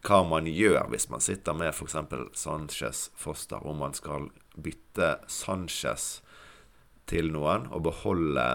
[0.00, 1.96] hva man gjør hvis man sitter med f.eks.
[2.40, 6.22] Sanchez Foster, om man skal bytte Sanchez
[7.10, 8.46] til noen og beholde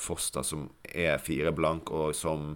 [0.00, 2.54] Foster som er fire blank, og som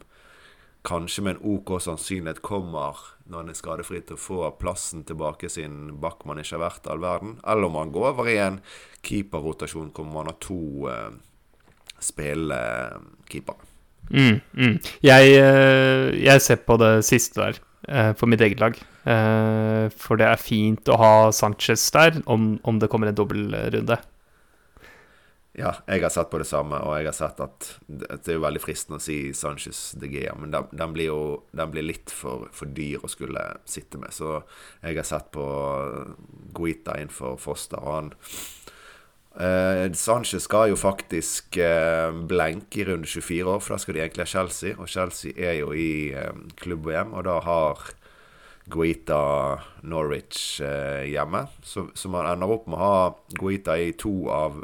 [0.88, 2.96] kanskje med en OK sannsynlighet kommer
[3.28, 7.02] når han er skadefri til å få plassen tilbake siden Backman ikke har vært all
[7.02, 8.60] verden, eller om han går over i en
[9.04, 11.10] keeperrotasjon hvor man har to uh,
[12.00, 13.64] spillekeepere.
[14.08, 14.76] Mm, mm.
[15.04, 17.58] Jeg, uh, jeg ser på det siste der
[17.92, 18.78] uh, for mitt eget lag.
[19.04, 24.00] Uh, for det er fint å ha Sanchez der, om, om det kommer en dobbeltrunde.
[25.58, 28.44] Ja, jeg har sett på det samme, og jeg har sett at det er jo
[28.44, 32.14] veldig fristende å si Sanchez de Gea, men den, den blir jo den blir litt
[32.14, 34.14] for, for, dyr å skulle sitte med.
[34.14, 34.36] Så
[34.84, 35.48] jeg har sett på
[36.54, 38.14] Guita innenfor Foster, og han
[39.34, 44.06] eh, Sanchez skal jo faktisk eh, blenke i runde 24 år, for da skal de
[44.06, 47.88] egentlig ha Chelsea, og Chelsea er jo i eh, klubb-VM, og da har
[48.70, 49.22] Guita
[49.82, 51.48] Norwich eh, hjemme.
[51.66, 53.08] Så, så man ender opp med å ha
[53.40, 54.62] Guita i to av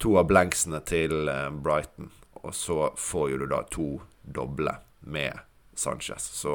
[0.00, 2.10] to av blanksene til eh, Brighton.
[2.40, 3.90] Og så får jo du da to
[4.22, 5.42] doble med
[5.76, 6.24] Sanchez.
[6.40, 6.54] Så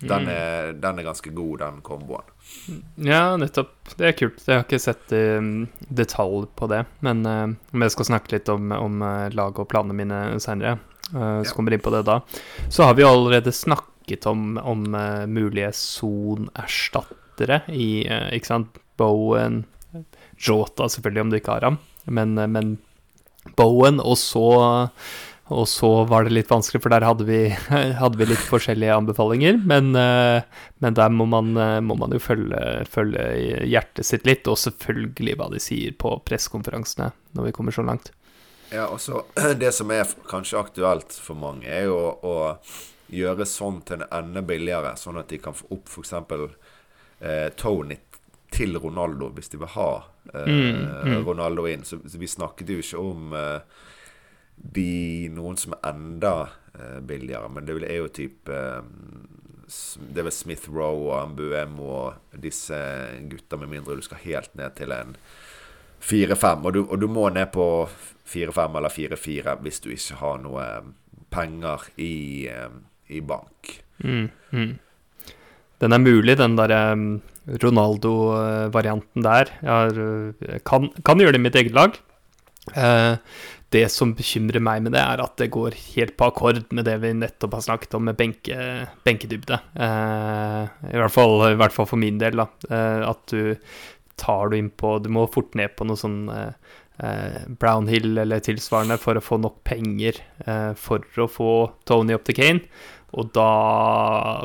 [0.00, 0.30] den mm.
[0.32, 2.30] er, den er ganske god, den komboen.
[2.94, 3.74] Ja, nettopp.
[3.98, 4.40] Det er kult.
[4.46, 6.84] Jeg har ikke sett um, detalj på det.
[7.04, 10.78] Men uh, om jeg skal snakke litt om, om uh, laget og planene mine seinere,
[11.10, 11.56] uh, så ja.
[11.56, 12.20] kommer vi inn på det da.
[12.70, 18.06] Så har vi allerede snakket om, om uh, mulige sonerstattere i
[18.36, 18.80] Ikke sant?
[19.00, 19.62] Bowen,
[20.36, 21.78] Jota, selvfølgelig, om du ikke har ham.
[22.10, 22.76] Men, eh, men
[23.56, 24.46] Bowen, og så,
[25.50, 27.40] og så var det litt vanskelig, for der hadde vi,
[28.02, 29.60] hadde vi litt forskjellige anbefalinger.
[29.64, 30.42] Men, eh,
[30.84, 33.26] men der må man, eh, må man, jo følge, følge
[33.70, 38.12] hjertet sitt litt, og selvfølgelig hva de sier på pressekonferansene når vi kommer så langt.
[38.70, 39.24] Ja, og så
[39.62, 42.36] Det som er kanskje aktuelt for mange, er jo å
[43.10, 46.14] gjøre sånn til en ende billigere, sånn at de kan få opp f.eks.
[47.20, 47.96] Eh, Tony
[48.50, 49.90] til Ronaldo hvis de vil ha
[50.34, 51.16] eh, mm, mm.
[51.26, 51.84] Ronaldo inn.
[51.86, 53.84] Så, så, vi snakket jo ikke om eh,
[54.54, 56.34] de, noen som er enda
[56.74, 58.82] eh, billigere, men det er jo type eh,
[59.70, 62.76] Det er vel Smith Roe og Ambuem og disse
[63.30, 65.14] gutta, med mindre du skal helt ned til en
[66.00, 66.66] 4-5.
[66.66, 67.66] Og, og, du må ned på
[68.26, 70.66] 4-5 eller 4-4 hvis du ikke har noe
[71.30, 72.70] penger i, eh,
[73.14, 73.76] i bank.
[74.02, 74.78] Mm, mm.
[75.80, 76.82] Den er mulig, den derre
[77.58, 79.50] Ronaldo-varianten der.
[79.64, 81.96] Jeg eh, kan, kan, gjøre det i mitt eget lag.
[82.76, 83.14] Eh,
[83.74, 86.96] det som bekymrer meg med det, er at det går helt på akkord med det
[87.02, 88.58] vi nettopp har snakket om med benke,
[89.06, 89.60] benkedybde.
[89.78, 92.48] Eh, I, hvert fall, I hvert fall for min del, da.
[93.10, 93.56] At du
[94.20, 96.26] tar du inn på Du må fort ned på noe sånn
[97.56, 100.18] Brownhill eller tilsvarende for å få nok penger
[100.76, 101.52] for å få
[101.88, 102.82] Tony opp til Kane.
[103.16, 103.48] Og da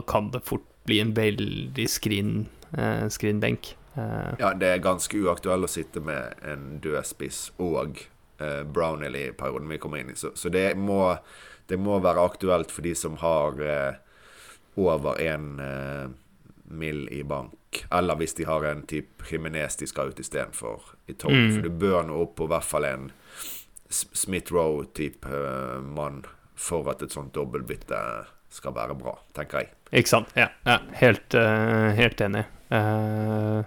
[0.08, 2.46] kan det fort bli en veldig skrin
[2.78, 3.76] eh, skrinbenk.
[3.96, 4.36] Eh.
[4.40, 8.02] Ja, det er ganske uaktuelt å sitte med en død spiss og
[8.40, 10.18] eh, Brownhill i perioden vi kommer inn i.
[10.20, 11.16] Så, så det, må,
[11.68, 14.02] det, må, være aktuelt for de som har eh,
[14.76, 16.08] over én eh,
[16.66, 17.08] mill.
[17.12, 17.86] i bank.
[17.92, 21.32] eller hvis de har en type Jimenez de skal ut istedenfor i topp.
[21.32, 21.52] Mm.
[21.54, 23.12] For du bør nå opp på hvert fall en
[23.90, 26.24] Smith Rowe-type eh, mann
[26.56, 28.00] for at et sånt dobbeltbytte
[28.56, 29.72] skal være bra, tenker jeg.
[29.92, 30.32] Ikke sant?
[30.40, 32.46] Ja, ja helt, uh, helt enig.
[32.74, 33.62] Eh,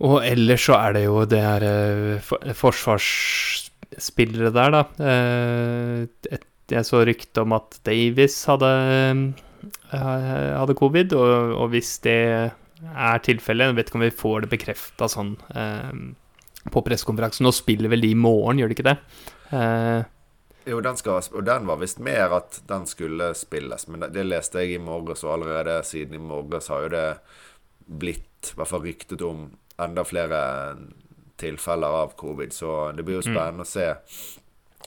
[0.00, 4.82] og ellers så er det jo det her eh, forsvarsspillere der, da.
[5.10, 8.70] Eh, et, jeg så rykte om at Davies hadde,
[9.90, 12.20] hadde covid, og, og hvis det
[12.80, 15.92] er tilfellet Jeg vet ikke om vi får det bekrefta sånn eh,
[16.70, 17.44] på pressekonferansen.
[17.46, 18.96] Nå spiller vel de i morgen, gjør de ikke det?
[19.56, 20.00] Eh,
[20.68, 24.26] Jo, den skal, og den var visst mer at den skulle spilles, men det, det
[24.26, 27.06] leste jeg i morges, og allerede siden i morges har jo det
[27.90, 29.46] blitt, i hvert fall ryktet om,
[29.80, 30.40] enda flere
[31.40, 33.88] tilfeller av covid, så det blir jo spennende å se.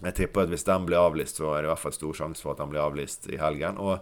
[0.04, 2.46] Jeg tipper at hvis den blir avlyst, så er det i hvert fall stor sjanse
[2.46, 3.80] for at den blir avlyst i helgen.
[3.82, 3.96] Og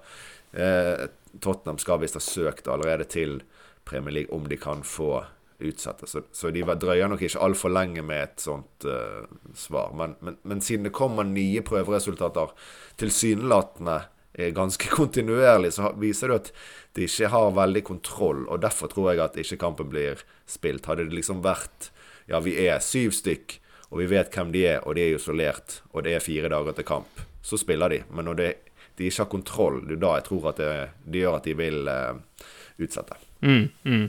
[0.51, 1.07] eh,
[1.39, 3.41] Tottenham skal visst ha søkt allerede til
[3.87, 5.21] Premier League om de kan få
[5.69, 6.07] utsette.
[6.09, 9.93] Så, så de drøyer nok ikke altfor lenge med et sånt uh, svar.
[9.97, 12.55] Men, men, men siden det kommer nye prøveresultater
[13.01, 14.01] tilsynelatende
[14.33, 16.51] ganske kontinuerlig, så viser det at
[16.95, 18.45] de ikke har veldig kontroll.
[18.47, 20.87] Og derfor tror jeg at ikke kampen blir spilt.
[20.89, 21.91] Hadde det liksom vært
[22.29, 23.57] Ja, vi er syv stykk,
[23.89, 26.77] og vi vet hvem de er, og de er isolert, og det er fire dager
[26.77, 27.97] til kamp, så spiller de.
[28.13, 28.51] Men når det,
[28.95, 30.69] de ikke har kontroll, det er da jeg tror at det,
[31.03, 32.45] det gjør at de vil uh,
[32.79, 33.17] utsette.
[33.41, 34.05] Mm, mm.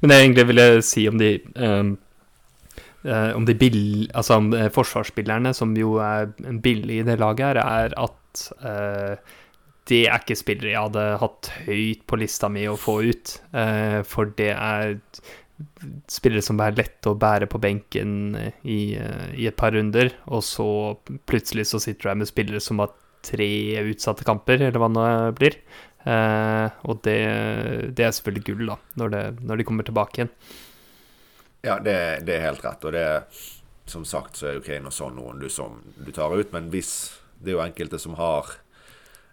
[0.00, 1.30] Men det jeg egentlig ville si om de
[3.04, 6.30] eh, Om de bill, altså om eh, forsvarsspillerne, som jo er
[6.64, 9.14] billige i det laget her, er at uh,
[9.88, 13.34] det er ikke spillere jeg hadde hatt høyt på lista mi å få ut.
[13.52, 14.96] Uh, for det er
[16.10, 20.42] spillere som er lette å bære på benken i, uh, i et par runder, og
[20.46, 20.68] så
[21.28, 23.52] plutselig så sitter du her med spillere som har tre
[23.84, 25.60] utsatte kamper, eller hva det blir.
[26.04, 27.18] Eh, og det,
[27.96, 30.32] det er selvfølgelig gull, da, når, det, når de kommer tilbake igjen.
[31.64, 31.96] Ja, det,
[32.28, 32.84] det er helt rett.
[32.84, 33.06] Og det
[33.88, 36.70] som sagt så er jo ok når sånn noen du, som du tar ut, men
[36.72, 38.54] hvis Det er jo enkelte som har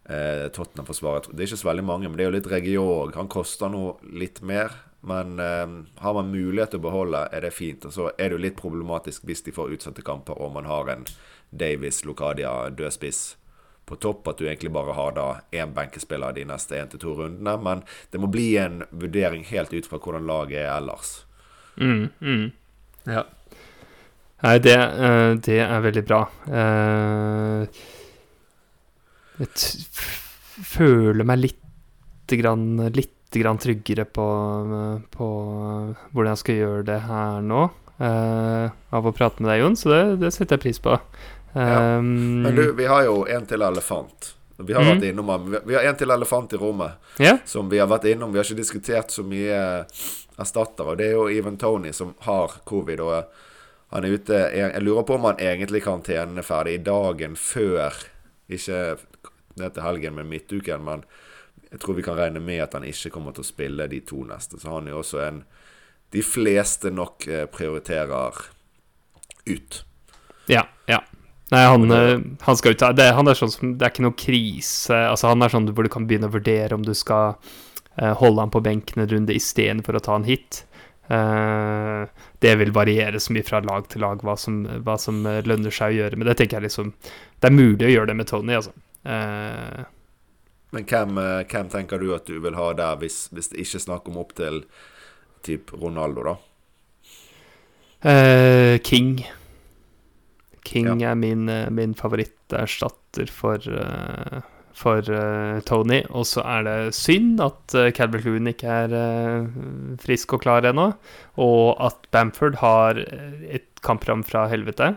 [0.10, 3.13] eh, Tottenham-forsvaret Det er ikke så veldig mange, men det er jo litt Regiog.
[3.15, 4.73] Han koster nå litt mer.
[5.01, 5.67] Men eh,
[6.03, 7.86] har man mulighet til å beholde, er det fint.
[7.88, 10.91] Og så er det jo litt problematisk hvis de får utsatte kamper og man har
[10.91, 11.07] en
[11.51, 13.21] Davis Locadia, dødspiss
[13.85, 17.15] på topp, at du egentlig bare har da én benkespiller de neste én til to
[17.17, 17.57] rundene.
[17.59, 21.25] Men det må bli en vurdering helt ut fra hvordan laget er ellers.
[21.77, 22.45] Mm, mm.
[23.09, 23.25] Ja.
[24.41, 26.21] Nei, det, eh, det er veldig bra.
[26.47, 27.81] Eh,
[29.41, 29.67] jeg t
[30.61, 34.25] føler meg litt grann, litt grann tryggere på,
[35.11, 35.27] på
[36.11, 37.63] hvordan jeg skal gjøre det her nå.
[38.01, 40.97] eh, av å prate med deg, Jon, så det, det setter jeg pris på.
[41.53, 41.97] Ja.
[41.97, 44.33] Um, Men du, vi har jo en til elefant.
[44.61, 44.89] Vi har mm.
[44.91, 45.31] vært innom.
[45.65, 47.37] Vi- har en til elefant i rommet yeah.
[47.45, 48.31] som vi har vært innom.
[48.31, 49.85] Vi har ikke diskutert så mye
[50.37, 52.99] erstatter, og det er jo Even Tony som har covid.
[52.99, 53.23] Og
[53.91, 57.97] han er ute Jeg lurer på om han egentlig karantenen er ferdig i dagen før
[58.51, 58.97] Ikke
[59.59, 61.03] ned til helgen med midtuken, men
[61.71, 64.23] jeg tror vi kan regne med at han ikke kommer til å spille de to
[64.27, 64.59] neste.
[64.59, 65.43] Så han er jo også en
[66.11, 68.41] de fleste nok eh, prioriterer
[69.47, 69.77] ut.
[70.51, 70.99] Ja, ja.
[71.51, 74.17] Nei, han, eh, han skal ut det, Han er sånn som Det er ikke noe
[74.17, 74.95] krise.
[74.95, 78.45] Altså, han er sånn hvor du kan begynne å vurdere om du skal uh, holde
[78.45, 80.63] han på benken en runde istedenfor å ta han hit.
[81.11, 82.07] Uh,
[82.39, 85.91] det vil variere så mye fra lag til lag hva som, hva som lønner seg
[85.91, 86.21] å gjøre.
[86.21, 88.71] Men det tenker jeg liksom Det er mulig å gjøre det med Tony, altså.
[89.03, 89.83] Uh,
[90.71, 91.19] Men hvem,
[91.51, 94.23] hvem tenker du at du vil ha der, hvis, hvis det ikke er snakk om
[94.23, 94.63] opp til
[95.43, 96.37] typ Ronaldo, da?
[98.07, 99.19] Uh, King.
[100.63, 101.12] King Ja.
[101.12, 104.41] er min, eh, min favoritterstatter for, eh,
[104.74, 106.04] for eh, Tony.
[106.12, 109.50] Og så er det synd at uh, Calvert Lewin ikke er
[110.00, 110.93] frisk og klar ennå.
[111.38, 114.95] Og at Bamford har et kampram fra helvete.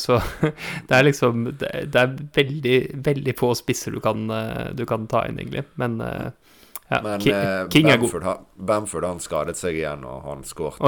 [0.00, 0.18] Så
[0.88, 4.26] det er liksom det, er veldig, veldig få spisser du kan,
[4.74, 5.64] du kan ta inn, egentlig.
[5.76, 8.10] Men ja, Men King, King Bamford, er god.
[8.10, 10.80] Bamford, Bamford han skadet seg igjen, og han skåret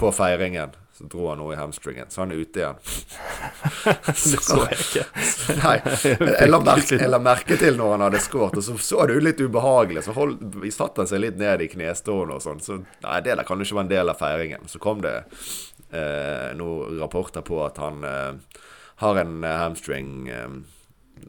[0.00, 0.72] på feiringen.
[1.00, 2.80] Så dro han noe i hamstringen, så han er ute igjen.
[4.04, 5.04] Det så jeg ikke.
[5.62, 9.06] Nei, jeg la, merke, jeg la merke til når han hadde skåret, og så så
[9.08, 10.02] det jo litt ubehagelig.
[10.04, 10.36] Så hold,
[10.76, 12.60] satt han seg litt ned i knestående og sånn.
[12.60, 14.68] Så nei, det der kan jo ikke være en del av feiringen.
[14.68, 18.60] Så kom det eh, noen rapporter på at han eh,
[19.00, 20.58] har en eh, hamstring eh,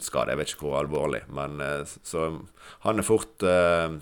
[0.03, 0.35] skade.
[0.35, 2.27] Jeg vet ikke hvor alvorlig, men eh, så
[2.83, 3.95] han er fort, eh,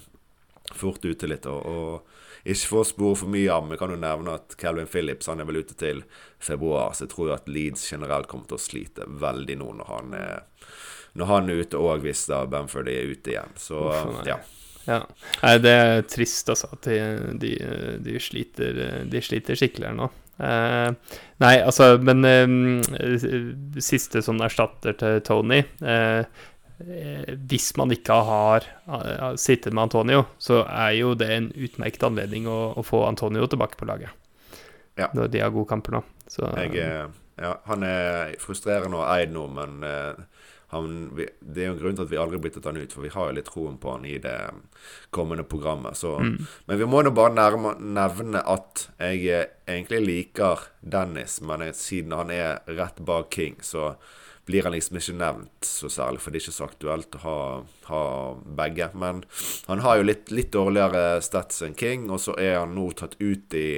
[0.73, 1.45] fort ute litt.
[1.45, 2.08] Og, og
[2.49, 5.41] ikke for å spore for mye av, men kan jo nevne at Calvin Phillips han
[5.41, 6.03] er vel ute til
[6.41, 9.91] februar, så jeg tror jo at Leeds generelt kommer til å slite veldig nå når
[9.93, 10.47] han er,
[11.19, 13.59] når han er ute, og hvis da Bamford er ute igjen.
[13.59, 14.39] Så Uff, ja.
[14.89, 15.03] Ja.
[15.43, 17.51] Nei, det er trist, altså, at de,
[18.01, 20.07] de, sliter, de sliter skikkelig her nå.
[20.39, 26.23] Eh, nei, altså, men eh, siste som erstatter til Tony eh
[26.79, 32.47] Hvis man ikke har uh, sittet med Antonio, så er jo det en utmerket anledning
[32.47, 34.15] å, å få Antonio tilbake på laget.
[34.99, 35.09] Ja.
[35.15, 36.03] Når de har gode kamper nå.
[36.29, 37.09] Så, Jeg,
[37.39, 39.83] ja, han er frustrerende og eid nå, men
[40.69, 43.01] han, det er jo en grunn til at vi aldri har byttet han ut, for
[43.01, 44.37] vi har jo litt troen på han i det
[45.15, 45.97] kommende programmet.
[45.97, 46.35] Så, mm.
[46.69, 52.13] Men vi må nå bare nærme, nevne at jeg eh, egentlig liker Dennis, men siden
[52.13, 53.95] han er rett bak King, så
[54.49, 57.39] blir han liksom ikke nevnt så særlig, for det er ikke så aktuelt å ha,
[57.85, 58.03] ha
[58.57, 58.87] begge.
[58.97, 59.21] Men
[59.69, 63.13] han har jo litt, litt dårligere stats enn King, og så er han nå tatt
[63.21, 63.69] ut i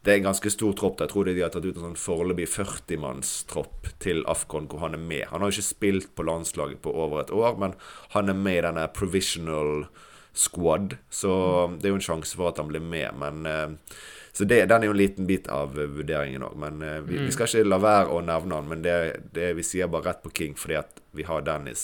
[0.00, 1.00] det er en ganske stor tropp.
[1.02, 5.02] Jeg tror de har tatt ut en sånn foreløpig 40-mannstropp til Afcon hvor han er
[5.02, 5.26] med.
[5.28, 7.76] Han har jo ikke spilt på landslaget på over et år, men
[8.14, 9.84] han er med i denne provisional
[10.32, 10.96] squad.
[11.12, 11.32] Så
[11.76, 14.00] det er jo en sjanse for at han blir med, men uh,
[14.40, 16.54] Så det, den er jo en liten bit av vurderingen òg.
[16.56, 17.32] Men uh, vi, vi, mm.
[17.34, 18.94] skal ikke la være å nevne han, men det,
[19.36, 21.82] det, vi sier bare rett på King fordi at vi har Dennis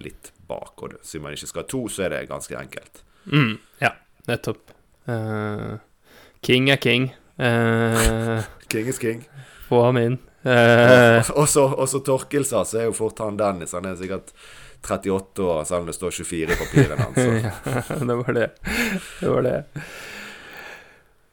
[0.00, 0.80] litt bak.
[0.80, 3.02] Og det, siden man ikke skal ha to, så er det ganske enkelt.
[3.28, 3.90] Mm, ja,
[4.30, 4.72] nettopp.
[5.04, 5.76] Uh,
[6.40, 7.10] king er king.
[7.36, 8.40] Uh,
[8.72, 9.20] king is king.
[9.68, 10.16] Få ham inn.
[10.40, 13.76] Uh, og så Torkelsa, så er jo fort han Dennis.
[13.76, 14.32] Han er sikkert
[14.88, 17.44] 38 år, selv om det står 24 i papirene hans.
[17.44, 18.48] ja, det var det.
[19.20, 19.58] Det var det.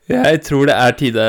[0.08, 1.24] Jeg tror det er tide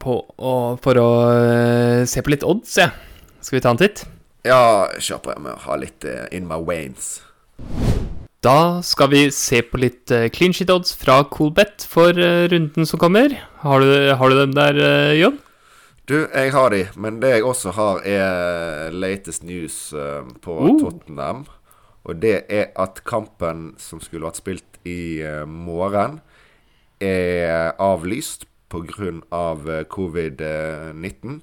[0.00, 2.88] på å, for å uh, se på litt odds, jeg.
[2.88, 3.34] Ja.
[3.44, 4.04] Skal vi ta en titt?
[4.48, 7.18] Ja, kjør på med å ha litt uh, in my wains.
[8.44, 12.88] Da skal vi se på litt uh, clean shit odds fra Coolbet for uh, runden
[12.88, 13.34] som kommer.
[13.64, 15.36] Har du, har du dem der, uh, John?
[16.08, 19.90] Du, jeg har de, men det jeg også har, er latest news
[20.40, 20.70] på uh.
[20.80, 21.44] Tottenham.
[22.08, 26.22] Og det er at kampen som skulle vært spilt i morgen,
[27.00, 29.12] er avlyst pga.
[29.30, 31.40] Av covid-19.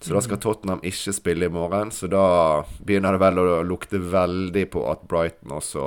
[0.00, 0.42] Så da skal mm.
[0.42, 1.90] Tottenham ikke spille i morgen.
[1.90, 5.86] Så da begynner det vel å lukte veldig på at Brighton også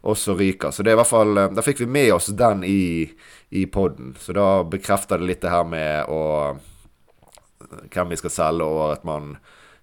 [0.00, 0.70] også ryker.
[0.70, 3.10] Så det er i hvert fall eh, Da fikk vi med oss den i,
[3.50, 4.14] i poden.
[4.20, 6.22] Så da bekrefter det litt det her med å
[7.92, 9.34] hvem vi skal selge, og at man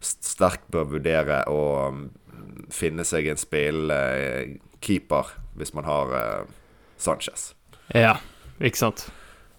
[0.03, 1.61] sterkt bør vurdere å
[1.93, 2.01] mm,
[2.73, 6.17] finne seg en spillende eh, keeper hvis man har
[7.01, 7.51] Sanchez.
[7.95, 8.17] Ja,
[8.59, 9.07] ikke sant.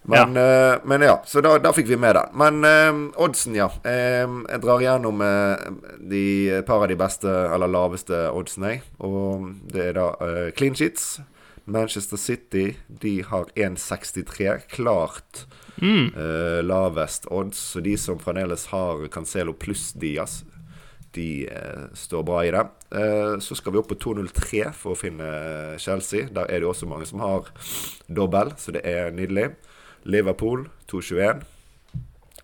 [0.08, 2.36] Men ja, uh, men ja så da, da, fikk vi med den.
[2.40, 3.68] Men uh, oddsen, ja.
[3.84, 5.20] Uh, jeg drar gjennom
[6.08, 6.22] de
[6.68, 8.84] par av de beste, eller laveste oddsene, jeg.
[9.04, 10.12] Og det er da
[10.56, 11.18] clean sheets.
[11.68, 14.62] Manchester City de har 1,63.
[14.72, 15.42] Klart
[15.76, 16.14] mm.
[16.64, 17.60] lavest odds.
[17.74, 20.38] Så de som fremdeles har Cancelo pluss Diaz,
[21.16, 21.48] de
[21.96, 22.64] står bra i det.
[23.40, 25.28] så skal vi opp på 2,03 for å finne
[25.80, 26.28] Chelsea.
[26.28, 27.48] Der er det også mange som har
[28.06, 29.54] dobbel, så det er nydelig.
[30.04, 31.42] Liverpool 2-21.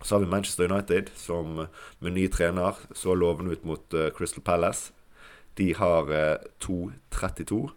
[0.01, 1.67] Så har vi Manchester United, som
[1.99, 4.95] med ny trener så lovende ut mot Crystal Palace.
[5.55, 7.69] De har uh, eh, 2-32.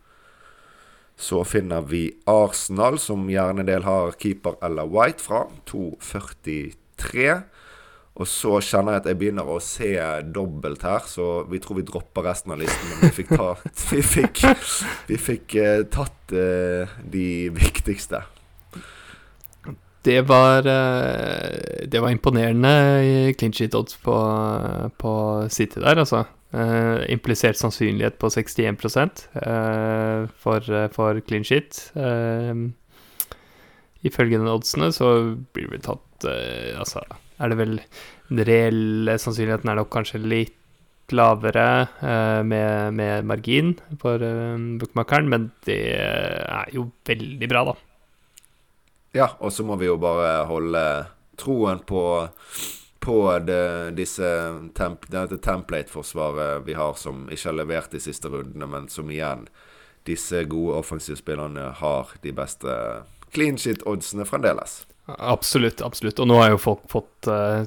[1.17, 5.47] Så finner vi Arsenal, som gjerne en del har keeper eller White fra.
[5.67, 7.41] 2-43.
[8.19, 9.93] Og så kjenner jeg at jeg begynner å se
[10.35, 12.91] dobbelt her, så vi tror vi dropper resten av listen.
[12.91, 13.53] Men vi fikk, ta,
[13.95, 14.43] vi fikk,
[15.07, 18.25] vi fikk uh, tatt uh, de viktigste
[20.09, 24.17] det var, uh, det var imponerende clean sheet odds på,
[24.99, 25.13] på
[25.53, 26.25] City der, altså.
[27.13, 28.87] Implisert sannsynlighet på 61
[29.37, 30.65] uh, for,
[30.95, 31.91] for clean sheet.
[31.97, 32.71] Uh,
[34.09, 35.11] ifølge den oddsene så
[35.55, 37.05] blir det tatt uh, Altså,
[37.39, 37.77] er det vel
[38.29, 40.55] Den reelle sannsynligheten er nok kanskje litt
[41.17, 41.87] lavere
[42.45, 43.71] med, med, margin
[44.03, 47.75] for uh, bookmakeren, men det er jo veldig bra, da.
[49.17, 50.83] Ja, og så må vi jo bare holde
[51.41, 52.03] troen på,
[53.01, 53.97] på det,
[54.75, 59.47] temp, dette template-forsvaret vi har, som ikke har levert de siste rundene, men som igjen
[60.09, 62.75] disse gode offensivspillerne har de beste
[63.35, 64.83] clean shit-oddsene fremdeles.
[65.09, 66.19] Absolutt, absolutt.
[66.21, 67.65] Og nå har jo folk fått uh,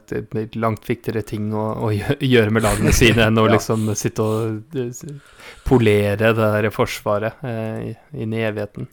[0.61, 3.55] langt viktigere ting å, å, gjøre med lagene sine enn å ja.
[3.55, 5.31] liksom sitte og uh,
[5.65, 8.85] polere det der forsvaret uh, inn i evigheten.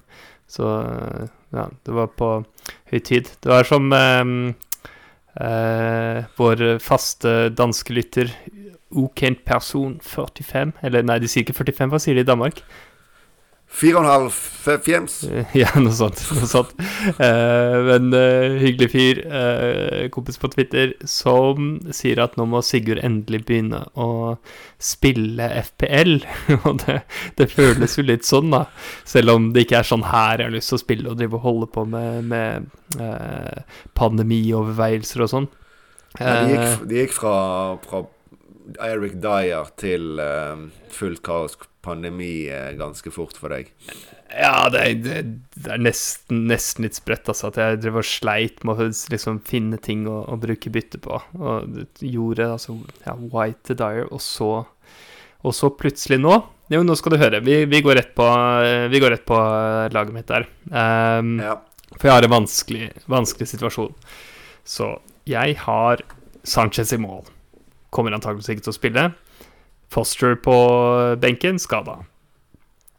[0.48, 0.64] Så
[1.52, 2.30] ja, det var på
[2.88, 3.28] høy tid.
[3.44, 3.92] Det var som
[6.38, 8.32] vår faste danske lytter
[8.90, 12.62] Ukent person 45 Eller nei, de sier ikke 45, hva sier de i Danmark?
[13.68, 14.36] Fire og en halv
[14.84, 15.18] fjems.
[15.60, 16.22] Ja, noe sånt.
[16.34, 16.72] Noe sånt.
[17.20, 23.02] Eh, men eh, hyggelig fyr, eh, kompis på Twitter, som sier at nå må Sigurd
[23.04, 24.38] endelig begynne å
[24.82, 26.16] spille FPL.
[26.64, 27.02] og det,
[27.38, 28.64] det, føles jo litt sånn, da.
[29.08, 31.38] Selv om det ikke er sånn her jeg har lyst til å spille og drive
[31.38, 33.64] og holde på med, med
[33.98, 35.50] pandemioverveielser og sånn.
[36.16, 37.34] Ja, de, gikk, de gikk fra,
[37.84, 38.06] fra
[38.84, 43.70] Eric Dyer til uh, fullt kaos pandemi ganske fort for deg?
[44.28, 45.20] Ja, det, det,
[45.56, 47.48] det er nesten, nesten, litt sprøtt, altså.
[47.48, 51.20] At jeg drev og sleit med å liksom finne ting å, å bruke bytte på.
[51.38, 54.50] Og gjorde altså ja, White to Dyer, og så,
[55.40, 56.36] og så plutselig nå
[56.68, 57.40] Jo, nå skal du høre.
[57.40, 58.28] Vi, vi, går, rett på,
[58.92, 59.40] vi går rett på
[59.94, 60.44] laget mitt der.
[60.68, 61.56] Um, ja.
[61.94, 63.94] For jeg har en vanskelig, vanskelig situasjon.
[64.68, 64.92] Så
[65.28, 66.04] jeg har
[66.44, 67.24] Sanchez i mål.
[67.94, 69.04] Kommer antakeligvis ikke til å spille.
[69.92, 70.56] Foster på
[71.20, 72.02] benken, skada.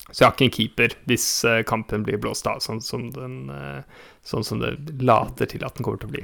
[0.10, 3.44] Så jeg har ikke en keeper hvis eh, kampen blir blåst av, sånn som, den,
[3.54, 4.74] eh, sånn som det
[5.06, 6.24] later til at den kommer til å bli.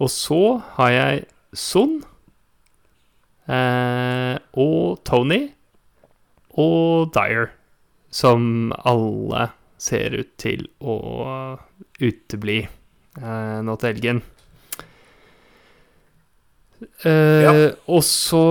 [0.00, 0.40] Og så
[0.78, 1.26] har jeg
[1.58, 1.98] Son
[3.48, 5.40] eh, og Tony
[6.58, 7.52] og Dyer,
[8.08, 10.96] som alle ser ut til å
[12.00, 14.24] utebli eh, nå til helgen.
[16.78, 17.52] Uh, ja.
[17.90, 18.42] Og så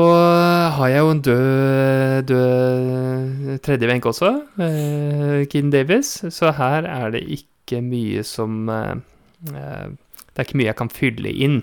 [0.75, 6.17] har jeg jo en død, død tredje benk også, uh, Keen Davis.
[6.35, 8.99] Så her er det ikke mye som uh,
[9.47, 11.61] Det er ikke mye jeg kan fylle inn.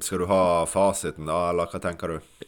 [0.00, 2.46] Skal du ha fasiten, da, eller hva tenker du?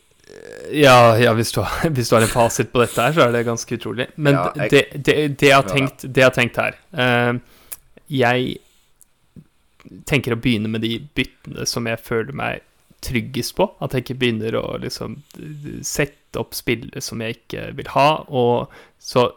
[0.72, 3.36] Ja, ja hvis, du har, hvis, du har, en fasit på dette her, så er
[3.36, 4.08] det ganske utrolig.
[4.16, 7.40] Men ja, jeg, det, det, det, jeg tenkt, det, jeg har tenkt, her
[8.10, 8.56] Jeg
[10.08, 12.66] tenker å begynne med de byttene som jeg føler meg
[13.02, 13.68] tryggest på.
[13.82, 15.18] At jeg ikke begynner å liksom
[15.86, 18.08] sette opp spillere som jeg ikke vil ha.
[18.28, 18.72] Og
[19.02, 19.28] så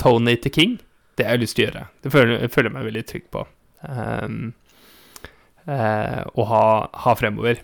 [0.00, 0.74] Tony til King,
[1.16, 1.86] det har jeg lyst til å gjøre.
[2.02, 3.44] Det føler, jeg meg veldig trygg på.
[3.84, 4.40] Um,
[5.68, 6.64] uh, å ha,
[7.04, 7.62] ha, fremover.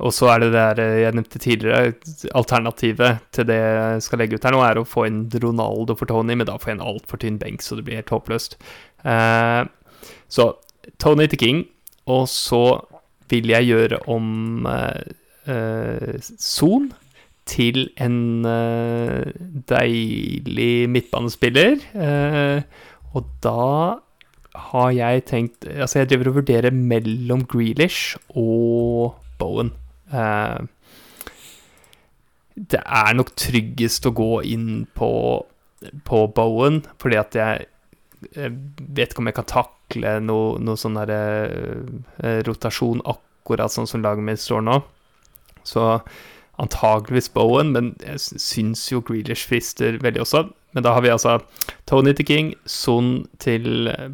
[0.00, 1.92] Og så er det det jeg nevnte tidligere,
[2.38, 6.08] alternativet til det jeg skal legge ut her nå, er å få inn Ronaldo for
[6.08, 8.56] Tony, men da får jeg en altfor tynn benk, så det blir helt håpløst.
[9.04, 9.68] Uh,
[10.32, 10.54] så
[10.98, 11.60] Tony til King,
[12.10, 12.80] og så
[13.30, 16.90] vil jeg gjøre om uh, Son
[17.50, 19.26] til en uh,
[19.70, 21.82] deilig midtbanespiller.
[23.10, 23.98] Og da
[24.54, 29.72] har jeg tenkt Altså, jeg driver og vurderer mellom Grealish og Bowen.
[32.70, 35.10] det er nok tryggest å gå inn på,
[36.04, 37.66] på Bowen, fordi at jeg
[38.36, 41.10] vet ikke om jeg kan takle noe, noe sånn der,
[42.22, 44.82] eh, rotasjon akkurat sånn som laget mitt står nå.
[45.64, 46.00] Så
[46.60, 50.48] antageligvis Bowen, men jeg syns jo Grealish frister veldig også.
[50.74, 51.38] Men da har vi altså
[51.86, 54.10] Tony til King, Son til eh,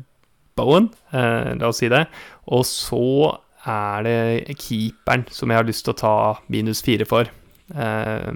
[0.56, 2.06] Bowen, eh, la oss si det.
[2.48, 6.14] Og så er det keeperen som jeg har lyst til å ta
[6.52, 7.28] minus fire for.
[7.74, 8.32] Eh,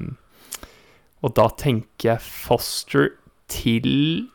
[1.20, 3.14] og da tenker jeg Foster
[3.50, 4.28] til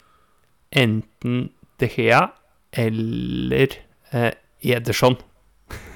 [0.75, 1.49] enten
[1.81, 2.27] De Gea
[2.75, 3.77] eller
[4.11, 4.31] eh,
[4.75, 5.17] Ederson.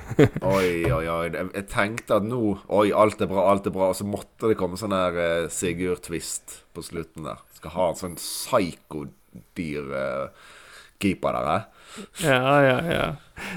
[0.42, 1.26] oi, oi, oi.
[1.30, 2.42] Jeg tenkte at nå
[2.74, 3.92] Oi, alt er bra, alt er bra.
[3.92, 7.44] Og så måtte det komme sånn der eh, Sigurd-twist på slutten der.
[7.60, 10.48] Skal ha en sånn psykodyr eh,
[11.00, 11.68] keeper der, eh?
[12.22, 13.06] Ja, ja, ja.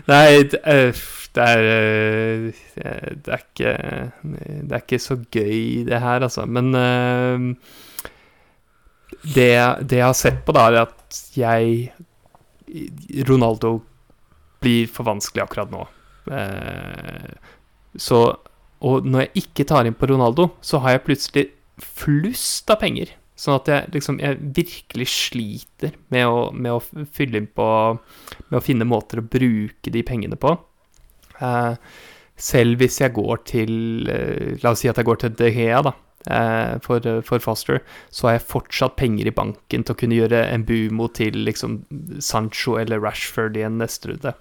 [0.08, 0.92] Nei, det er,
[1.36, 3.72] det er, eh, det er ikke
[4.32, 6.46] Det er ikke så gøy, det her, altså.
[6.46, 7.50] Men uh,
[9.22, 9.50] det,
[9.84, 11.92] det, jeg har sett på, da, er at jeg
[13.28, 13.80] Ronaldo
[14.62, 15.86] blir for vanskelig akkurat nå.
[16.30, 17.34] Eh,
[17.98, 18.22] så
[18.82, 21.44] Og når jeg ikke tar inn på Ronaldo, så har jeg plutselig
[21.78, 23.12] flust av penger.
[23.38, 27.66] Sånn at jeg liksom Jeg virkelig sliter med å, med å fylle inn på
[28.50, 30.56] Med å finne måter å bruke de pengene på.
[31.40, 31.74] Eh,
[32.36, 35.82] selv hvis jeg går til eh, La oss si at jeg går til De Gea,
[35.86, 35.94] da.
[36.30, 40.44] Eh, for, for, Foster, så har jeg fortsatt penger i banken til å kunne gjøre
[40.52, 41.82] en bumo til liksom
[42.22, 44.34] Sancho eller Rashford i en neste runde.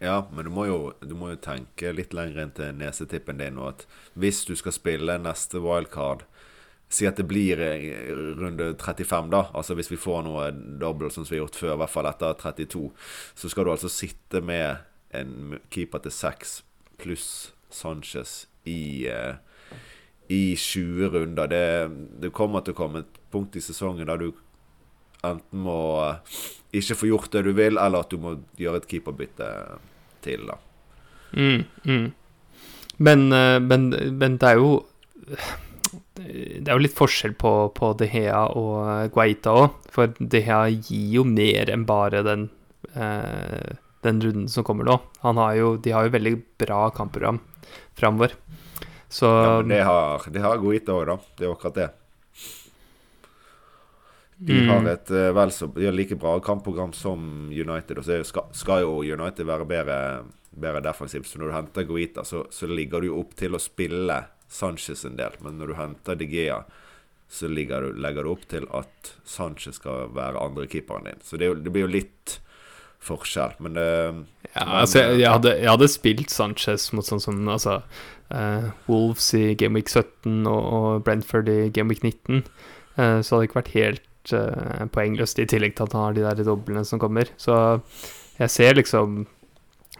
[0.00, 3.58] Ja, men du må, jo, du må jo tenke litt lenger enn til nesetippen din.
[3.60, 3.84] nå at
[4.18, 6.26] hvis du skal spille neste wildcard
[6.90, 7.60] Si at det blir
[8.34, 9.44] runde 35, da.
[9.54, 12.34] Altså hvis vi får noe dobbelt som vi har gjort før, i hvert fall etter
[12.34, 12.80] 32,
[13.38, 14.82] så skal du altså sitte med
[15.14, 16.56] en keeper til 6
[16.98, 17.28] pluss
[17.70, 19.38] Sanchez i eh,
[20.30, 21.50] i 20 runder.
[21.50, 21.90] Det,
[22.22, 24.28] det, kommer til å komme et punkt i sesongen der du
[25.26, 26.36] enten må eh,
[26.80, 29.48] ikke få gjort det du vil, eller at du må gjøre et keeperbytte
[30.24, 30.56] til, da.
[31.34, 32.06] Mm, mm.
[33.02, 34.70] Men, eh, men, men, det er jo
[36.20, 39.78] det er jo litt forskjell på, på De Hea og Guaita òg.
[39.90, 42.46] For De Hea gir jo mer enn bare den,
[42.94, 43.74] eh,
[44.06, 45.00] den runden som kommer nå.
[45.24, 47.42] Har jo, de har jo veldig bra kampprogram
[47.98, 48.36] framover.
[49.10, 51.16] Så ja, men det har, det har Guaita òg, da.
[51.38, 51.88] Det er akkurat det.
[54.40, 54.68] De Mm.
[54.70, 57.98] har et eh, vel så De har like bra kampprogram som United.
[57.98, 59.96] Og så skal, skal jo United være bedre,
[60.56, 61.26] bedre defensivt.
[61.28, 65.04] Så når du henter Guita, så, så ligger du jo opp til å spille Sanchez
[65.04, 65.36] en del.
[65.44, 66.62] Men når du henter De Gea,
[67.30, 71.20] så du, legger du opp til at Sanchez skal være andrekeeperen din.
[71.22, 72.38] Så det, det blir jo litt
[73.00, 73.58] forskjell.
[73.60, 73.86] Men det
[74.54, 78.08] Ja, altså, jeg, jeg, hadde, jeg hadde spilt Sanchez mot sånn som altså, eh,
[78.86, 82.44] Wolves i Game Week 17 og, og Brentford i Game Week 19.
[82.96, 86.16] eh, så hadde det ikke vært helt eh, poengløst, i tillegg til at han har
[86.16, 87.32] de der doblene som kommer.
[87.40, 87.54] Så
[88.38, 89.26] jeg ser liksom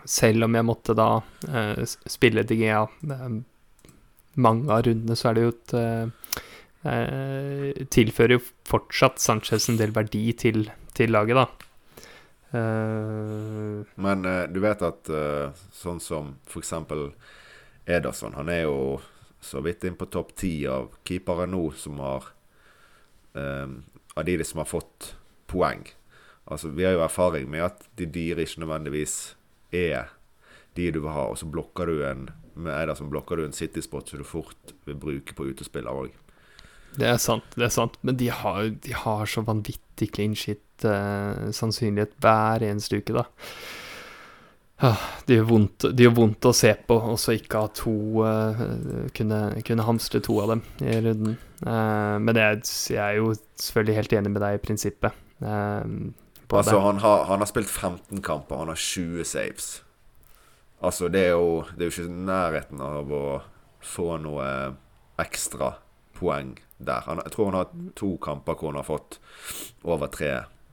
[0.09, 3.35] Selv om jeg måtte da uh, spille DGA uh,
[4.41, 6.39] mange av rundene, så er det jo et uh,
[6.89, 11.71] eh, Tilfører jo fortsatt Sanchez en del verdi til, til laget, da.
[12.51, 16.73] Eh, Men eh, du vet at eh, sånn som f.eks.
[17.87, 19.01] Ederson, han er jo
[19.41, 22.27] så vidt inn på topp ti av keepere nå som har
[23.33, 23.81] um,
[24.19, 25.15] Av de som har fått
[25.47, 25.85] poeng.
[26.45, 29.37] Altså, Vi har jo erfaring med at de dyre ikke nødvendigvis
[29.71, 30.11] er
[30.75, 32.29] de du vil ha, og så blokker du en
[32.61, 36.15] med Ederson blokker du en City-spot som du fort vil bruke på utespiller òg.
[36.99, 37.97] Det er sant, det er sant.
[38.07, 43.25] Men de har, de har så vanvittig clean shit eh, hver eneste uke, da.
[44.81, 47.93] Ah, det, gjør vondt, det gjør vondt å se på, også ikke ha to
[48.25, 48.63] eh,
[49.17, 51.35] kunne, kunne hamstre to av dem i runden.
[51.61, 52.63] Eh, men jeg,
[52.95, 55.19] jeg er jo selvfølgelig helt enig med deg i prinsippet.
[55.45, 55.85] eh,
[56.49, 59.69] på Altså, han har, han har spilt 15 kamper, han har 20 saves.
[60.81, 63.25] Altså, det er jo, det er jo ikke nærheten av å
[63.85, 64.49] få noe
[65.21, 65.75] ekstra
[66.17, 67.05] poeng der.
[67.05, 69.21] Han, jeg tror han har to kamper hvor han har fått
[69.85, 70.33] over tre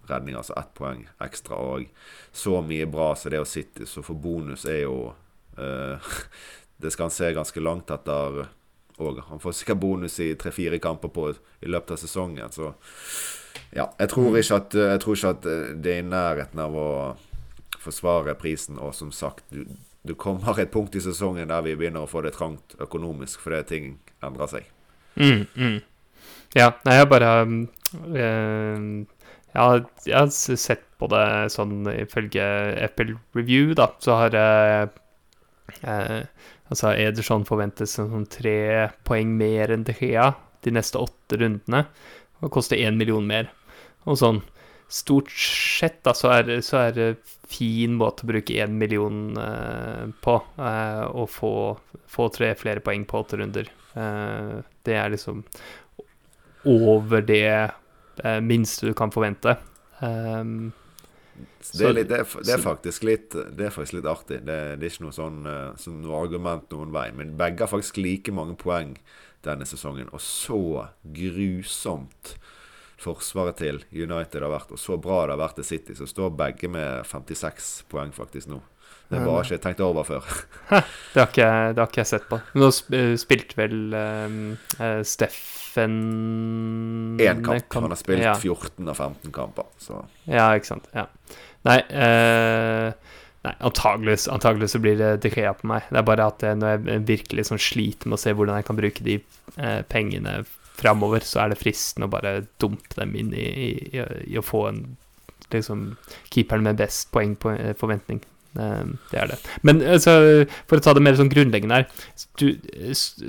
[0.10, 1.58] redninger, altså ett poeng ekstra.
[1.58, 1.88] Og
[2.32, 5.00] så mye bra som det å sitte, så for bonus er jo
[5.58, 6.14] eh,
[6.78, 8.44] Det skal han se ganske langt etter
[9.02, 9.22] òg.
[9.32, 12.68] Han får sikkert bonus i tre-fire kamper på, i løpet av sesongen, så
[13.74, 15.48] ja, jeg tror ikke at, jeg tror ikke at
[15.82, 16.90] det er i nærheten av å
[17.82, 18.80] forsvare prisen.
[18.80, 19.66] Og som sagt, du,
[20.08, 23.64] du kommer et punkt i sesongen der vi begynner å få det trangt økonomisk fordi
[23.72, 23.94] ting
[24.24, 24.72] endrer seg.
[25.18, 25.78] Mm, mm.
[26.56, 27.58] Ja, nei, jeg bare um,
[29.54, 32.46] eh, jeg, har, sett på det sånn ifølge
[32.84, 34.88] Apple Review, da, så har eh,
[35.84, 36.22] eh,
[36.68, 40.34] Altså Ederson forventes sånn tre poeng mer enn De Gea
[40.66, 41.86] de neste åtte rundene,
[42.42, 43.48] og koster én million mer.
[44.04, 44.42] Og sånn
[44.92, 47.08] stort sett da, så er, så er det
[47.48, 51.52] fin måte å bruke én million eh, på, eh, og få,
[52.12, 53.72] få tre flere poeng på åtte runder.
[54.00, 54.54] Eh,
[54.88, 55.44] det er liksom
[56.68, 57.52] over det
[58.42, 59.58] minste du kan forvente.
[60.00, 60.72] Um,
[61.74, 64.40] det, er litt, det, er, det, er faktisk litt, det er faktisk litt artig.
[64.48, 67.10] Det, det er ikke noe sånn eh, sånn noe argument noen vei.
[67.18, 68.96] Men begge har faktisk like mange poeng
[69.46, 70.10] denne sesongen.
[70.16, 70.62] Og så
[71.18, 72.38] grusomt
[72.98, 75.98] forsvaret til United har vært, og så bra det har vært til City.
[75.98, 78.64] Så står begge med 56 poeng faktisk nå.
[79.08, 80.26] Det var ikke tenkt over før.
[81.14, 82.42] det, har ikke, det har ikke jeg sett på.
[82.60, 84.42] Nå eh, spilte vel um,
[84.84, 85.00] eh,
[85.78, 87.74] Steffen Én kamp.
[87.74, 88.36] Han har spilt ja.
[88.36, 89.66] 14 av 15 kamper.
[89.78, 90.88] Så Ja, ikke sant.
[90.94, 91.08] Ja.
[91.68, 92.94] Nei, eh,
[93.44, 95.84] nei antageligvis, antageligvis, så blir det De på meg.
[95.90, 98.66] Det er bare at eh, når jeg virkelig sånn sliter med å se hvordan jeg
[98.66, 99.20] kan bruke de
[99.58, 100.44] eh, pengene
[100.78, 104.46] framover, så er det fristende å bare dumpe dem inn i, i, i, i å
[104.46, 104.98] få en
[105.52, 105.96] liksom
[106.30, 108.22] keeperen med best poengforventning.
[108.56, 109.38] Eh, det er det.
[109.68, 111.86] Men altså, for å ta det mer sånn grunnleggende her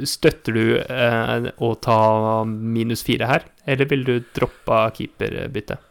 [0.08, 2.00] Støtter du eh, å ta
[2.48, 5.84] minus fire her, eller vil du droppe keeperbyttet?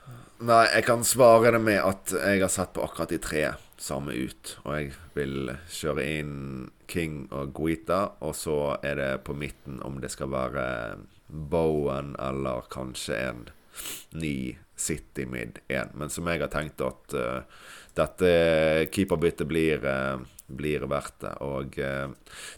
[0.48, 3.46] Nei, jeg kan svare det med at jeg har sett på akkurat de tre
[3.82, 4.54] samme ut.
[4.66, 6.36] Og jeg vil kjøre inn
[6.90, 10.68] King og Guita, og så er det på midten om det skal være
[11.28, 13.48] Bowen eller kanskje en
[14.18, 15.96] ny City Mid 1.
[15.98, 17.66] Men som jeg har tenkt at uh,
[17.98, 18.30] dette
[18.94, 21.34] keeperbyttet blir, uh, blir verdt det.
[21.46, 22.14] Og uh,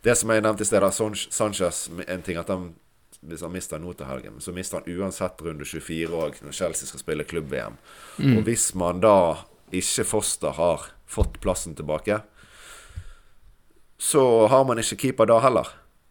[0.05, 2.71] det som jeg nevnte i sted, San- Sanchez En ting at han
[3.19, 6.87] hvis han mister nå til helgen, så mister han uansett runde 24 òg, når Chelsea
[6.87, 7.75] skal spille klubb-VM.
[8.37, 9.41] Og hvis man da
[9.75, 12.21] ikke Foster har fått plassen tilbake,
[13.99, 15.67] så har man ikke keeper da heller.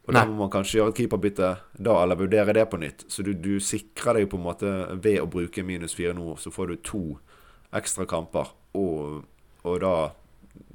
[0.08, 3.04] Og da må man kanskje gjøre et keeperbytte da, eller vurdere det på nytt.
[3.12, 6.52] Så du, du sikrer deg på en måte ved å bruke minus fire nå, så
[6.54, 7.02] får du to
[7.76, 9.26] ekstra kamper, og,
[9.68, 9.92] og da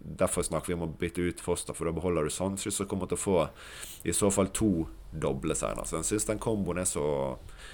[0.03, 3.09] derfor snakker vi om å bytte ut Foster, for da beholder du Sanchez som kommer
[3.09, 3.37] til å få
[4.05, 5.87] i så fall to doble senere.
[5.87, 7.05] Så jeg syns den komboen er så,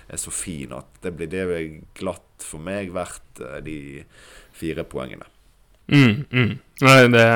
[0.08, 1.60] er så fin at det blir det
[1.98, 3.78] glatt for meg verdt eh, de
[4.56, 5.28] fire poengene.
[5.90, 6.52] Mm, mm.
[6.86, 7.28] Nei, Det,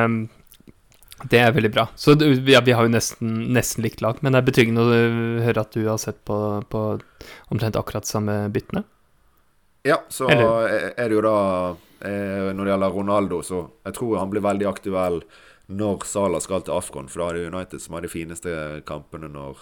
[1.30, 1.88] det er veldig bra.
[1.96, 2.16] Så
[2.50, 4.98] ja, vi har jo nesten, nesten likt lag, men det er betryggende å
[5.46, 6.38] høre at du har sett på,
[6.70, 6.82] på
[7.54, 8.84] omtrent akkurat samme byttene.
[9.84, 13.94] Ja, så Eller- er er det jo da eh, Når det gjelder Ronaldo, så jeg
[13.98, 15.22] tror han blir veldig aktuell
[15.74, 19.30] når Salah skal til Afcon, for da er det United som har de fineste kampene
[19.32, 19.58] når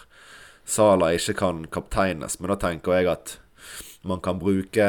[0.65, 2.39] Salah ikke kan kapteines.
[2.39, 3.35] Men da tenker jeg at
[4.03, 4.87] man kan bruke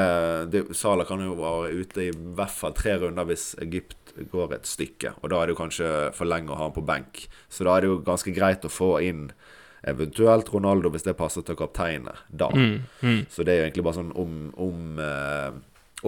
[0.49, 4.02] det, Salah kan jo være ute i hvert fall tre runder hvis Egypt
[4.33, 5.17] går et stykke.
[5.23, 7.27] Og da er det jo kanskje for lenge å ha han på benk.
[7.49, 9.29] Så da er det jo ganske greit å få inn
[9.83, 12.49] eventuelt Ronaldo hvis det passer til å kapteine da.
[12.55, 13.21] Mm, mm.
[13.33, 15.49] Så det er jo egentlig bare sånn om, om, eh,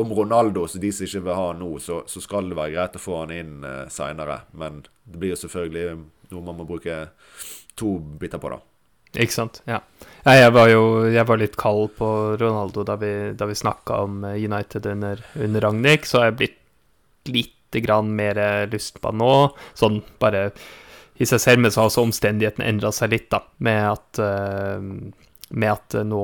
[0.01, 2.77] om Ronaldo, så de som ikke vil ha han nå, så, så skal det være
[2.77, 4.45] greit å få han inn eh, seinere.
[4.55, 5.99] Men det blir jo selvfølgelig
[6.35, 7.01] noe man må bruke
[7.79, 8.63] to biter på, da.
[9.15, 9.61] Ikke sant?
[9.71, 9.79] Ja.
[10.27, 12.09] Jeg var jo jeg var litt kald på
[12.41, 16.61] Ronaldo da vi, da vi snakka om United under, under Ragnhild, så har jeg blitt
[17.31, 19.35] lite grann mer eh, lyst på nå.
[19.79, 20.51] Sånn bare
[21.19, 23.41] i seg selv, men så har også omstendighetene endra seg litt, da.
[23.63, 24.83] Med at, uh,
[25.55, 26.23] med at det nå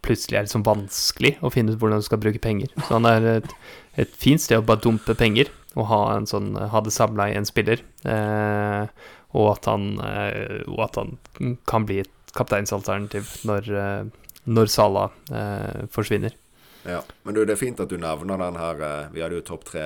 [0.00, 2.72] plutselig er det liksom vanskelig å finne ut hvordan du skal bruke penger.
[2.86, 3.50] Så han er et,
[4.00, 7.46] et fint sted å bare dumpe penger og ha, sånn, ha det samla i en
[7.46, 7.82] spiller.
[8.08, 11.18] Eh, og, at han, eh, og at han
[11.70, 16.34] kan bli et kapteinsalternativ når, eh, når Sala eh, forsvinner.
[16.88, 17.02] Ja.
[17.22, 19.66] Men du, det er fint at du nevner den her eh, Vi hadde jo topp
[19.68, 19.84] tre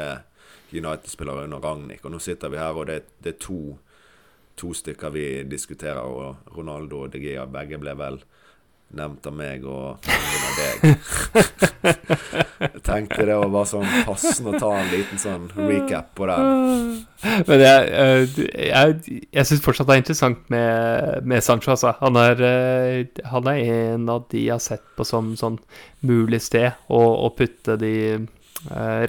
[0.75, 3.59] United-spillere under Ragnhild, og nå sitter vi her, og det, det er to,
[4.59, 8.23] to stykker vi diskuterer, og Ronaldo og De Gea begge ble vel
[8.95, 10.85] nevnt av meg og av deg.
[12.65, 16.53] Jeg tenkte det var bare sånn passende å ta en liten sånn recap på den.
[17.49, 21.95] Men jeg, eh, jeg, jeg syns fortsatt det er interessant med, med Sancho, altså.
[22.01, 25.59] Han er, eh, han er en av de jeg har sett på som sånn
[26.07, 27.95] mulig sted å, å putte de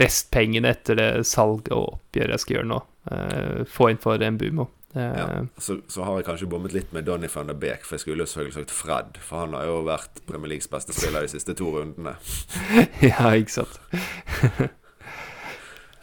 [0.01, 2.80] restpengene etter det salget og oppgjøret jeg skal gjøre nå.
[3.12, 4.68] eh, få inn for en Bumo.
[4.95, 5.28] Eh, Ja.
[5.60, 8.24] Så, så har jeg kanskje bommet litt med Donny van der Beek, for jeg skulle
[8.24, 9.18] jo selvfølgelig sagt Fred.
[9.22, 12.16] For han har jo vært Premier Leagues beste spiller de siste to rundene.
[13.03, 13.80] ja, ikke sant.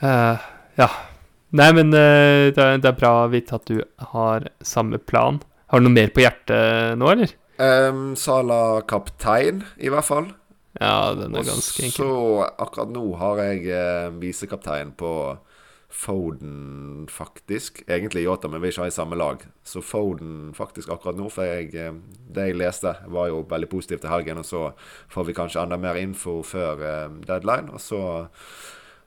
[0.02, 0.36] uh,
[0.82, 0.88] ja.
[1.52, 3.82] Nei, men uh, det, er, det er bra å vite at du
[4.14, 5.42] har samme plan.
[5.72, 7.32] Har du noe mer på hjertet nå, eller?
[7.62, 10.30] Um, Sala kaptein, i hvert fall.
[10.82, 12.02] Ja, den er ganske enkel.
[12.02, 15.14] så akkurat nå har jeg eh, visekaptein på
[15.92, 17.82] Foden, faktisk.
[17.86, 19.42] Egentlig Yota, men vi er ikke i samme lag.
[19.62, 21.92] Så Foden faktisk akkurat nå, for jeg, eh,
[22.32, 24.40] det jeg leste, var jo veldig positivt til helgen.
[24.40, 24.62] Og så
[25.12, 27.68] får vi kanskje enda mer info før eh, deadline.
[27.76, 28.00] Og så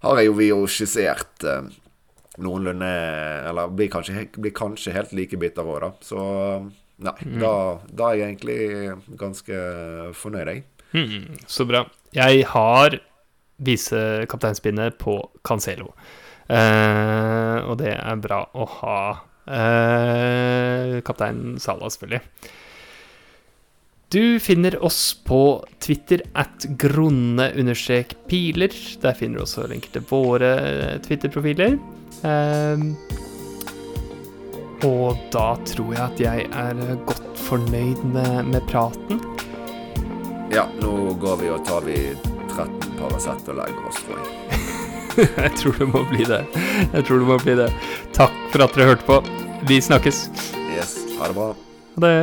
[0.06, 1.74] har jeg jo vi jo skissert eh,
[2.38, 2.92] noenlunde
[3.50, 5.92] Eller blir kanskje, blir kanskje helt like bitter òg, da.
[6.06, 6.22] Så
[7.02, 7.54] nei, da,
[7.90, 9.62] da er jeg egentlig ganske
[10.14, 10.68] fornøyd, jeg.
[10.96, 11.84] Hmm, så bra.
[12.16, 12.96] Jeg har
[13.66, 15.92] visekapteinspinnet på Cancelo.
[16.48, 19.00] Eh, og det er bra å ha.
[19.46, 22.22] Eh, kaptein Salah, selvfølgelig.
[24.16, 28.72] Du finner oss på Twitter at grunne-piler.
[29.04, 31.76] Der finner du også linker til våre Twitter-profiler.
[32.24, 32.78] Eh,
[34.86, 39.35] og da tror jeg at jeg er godt fornøyd med, med praten.
[40.52, 41.96] Ja, nå går vi og tar vi
[42.56, 42.70] 13
[43.00, 44.62] Paracet og legger oss, tror jeg.
[45.46, 46.42] Jeg tror det må bli det.
[46.92, 47.70] Jeg tror det må bli det.
[48.16, 49.20] Takk for at dere hørte på.
[49.70, 50.26] Vi snakkes.
[50.76, 51.48] Yes, ha det bra.
[51.96, 52.16] Ha det.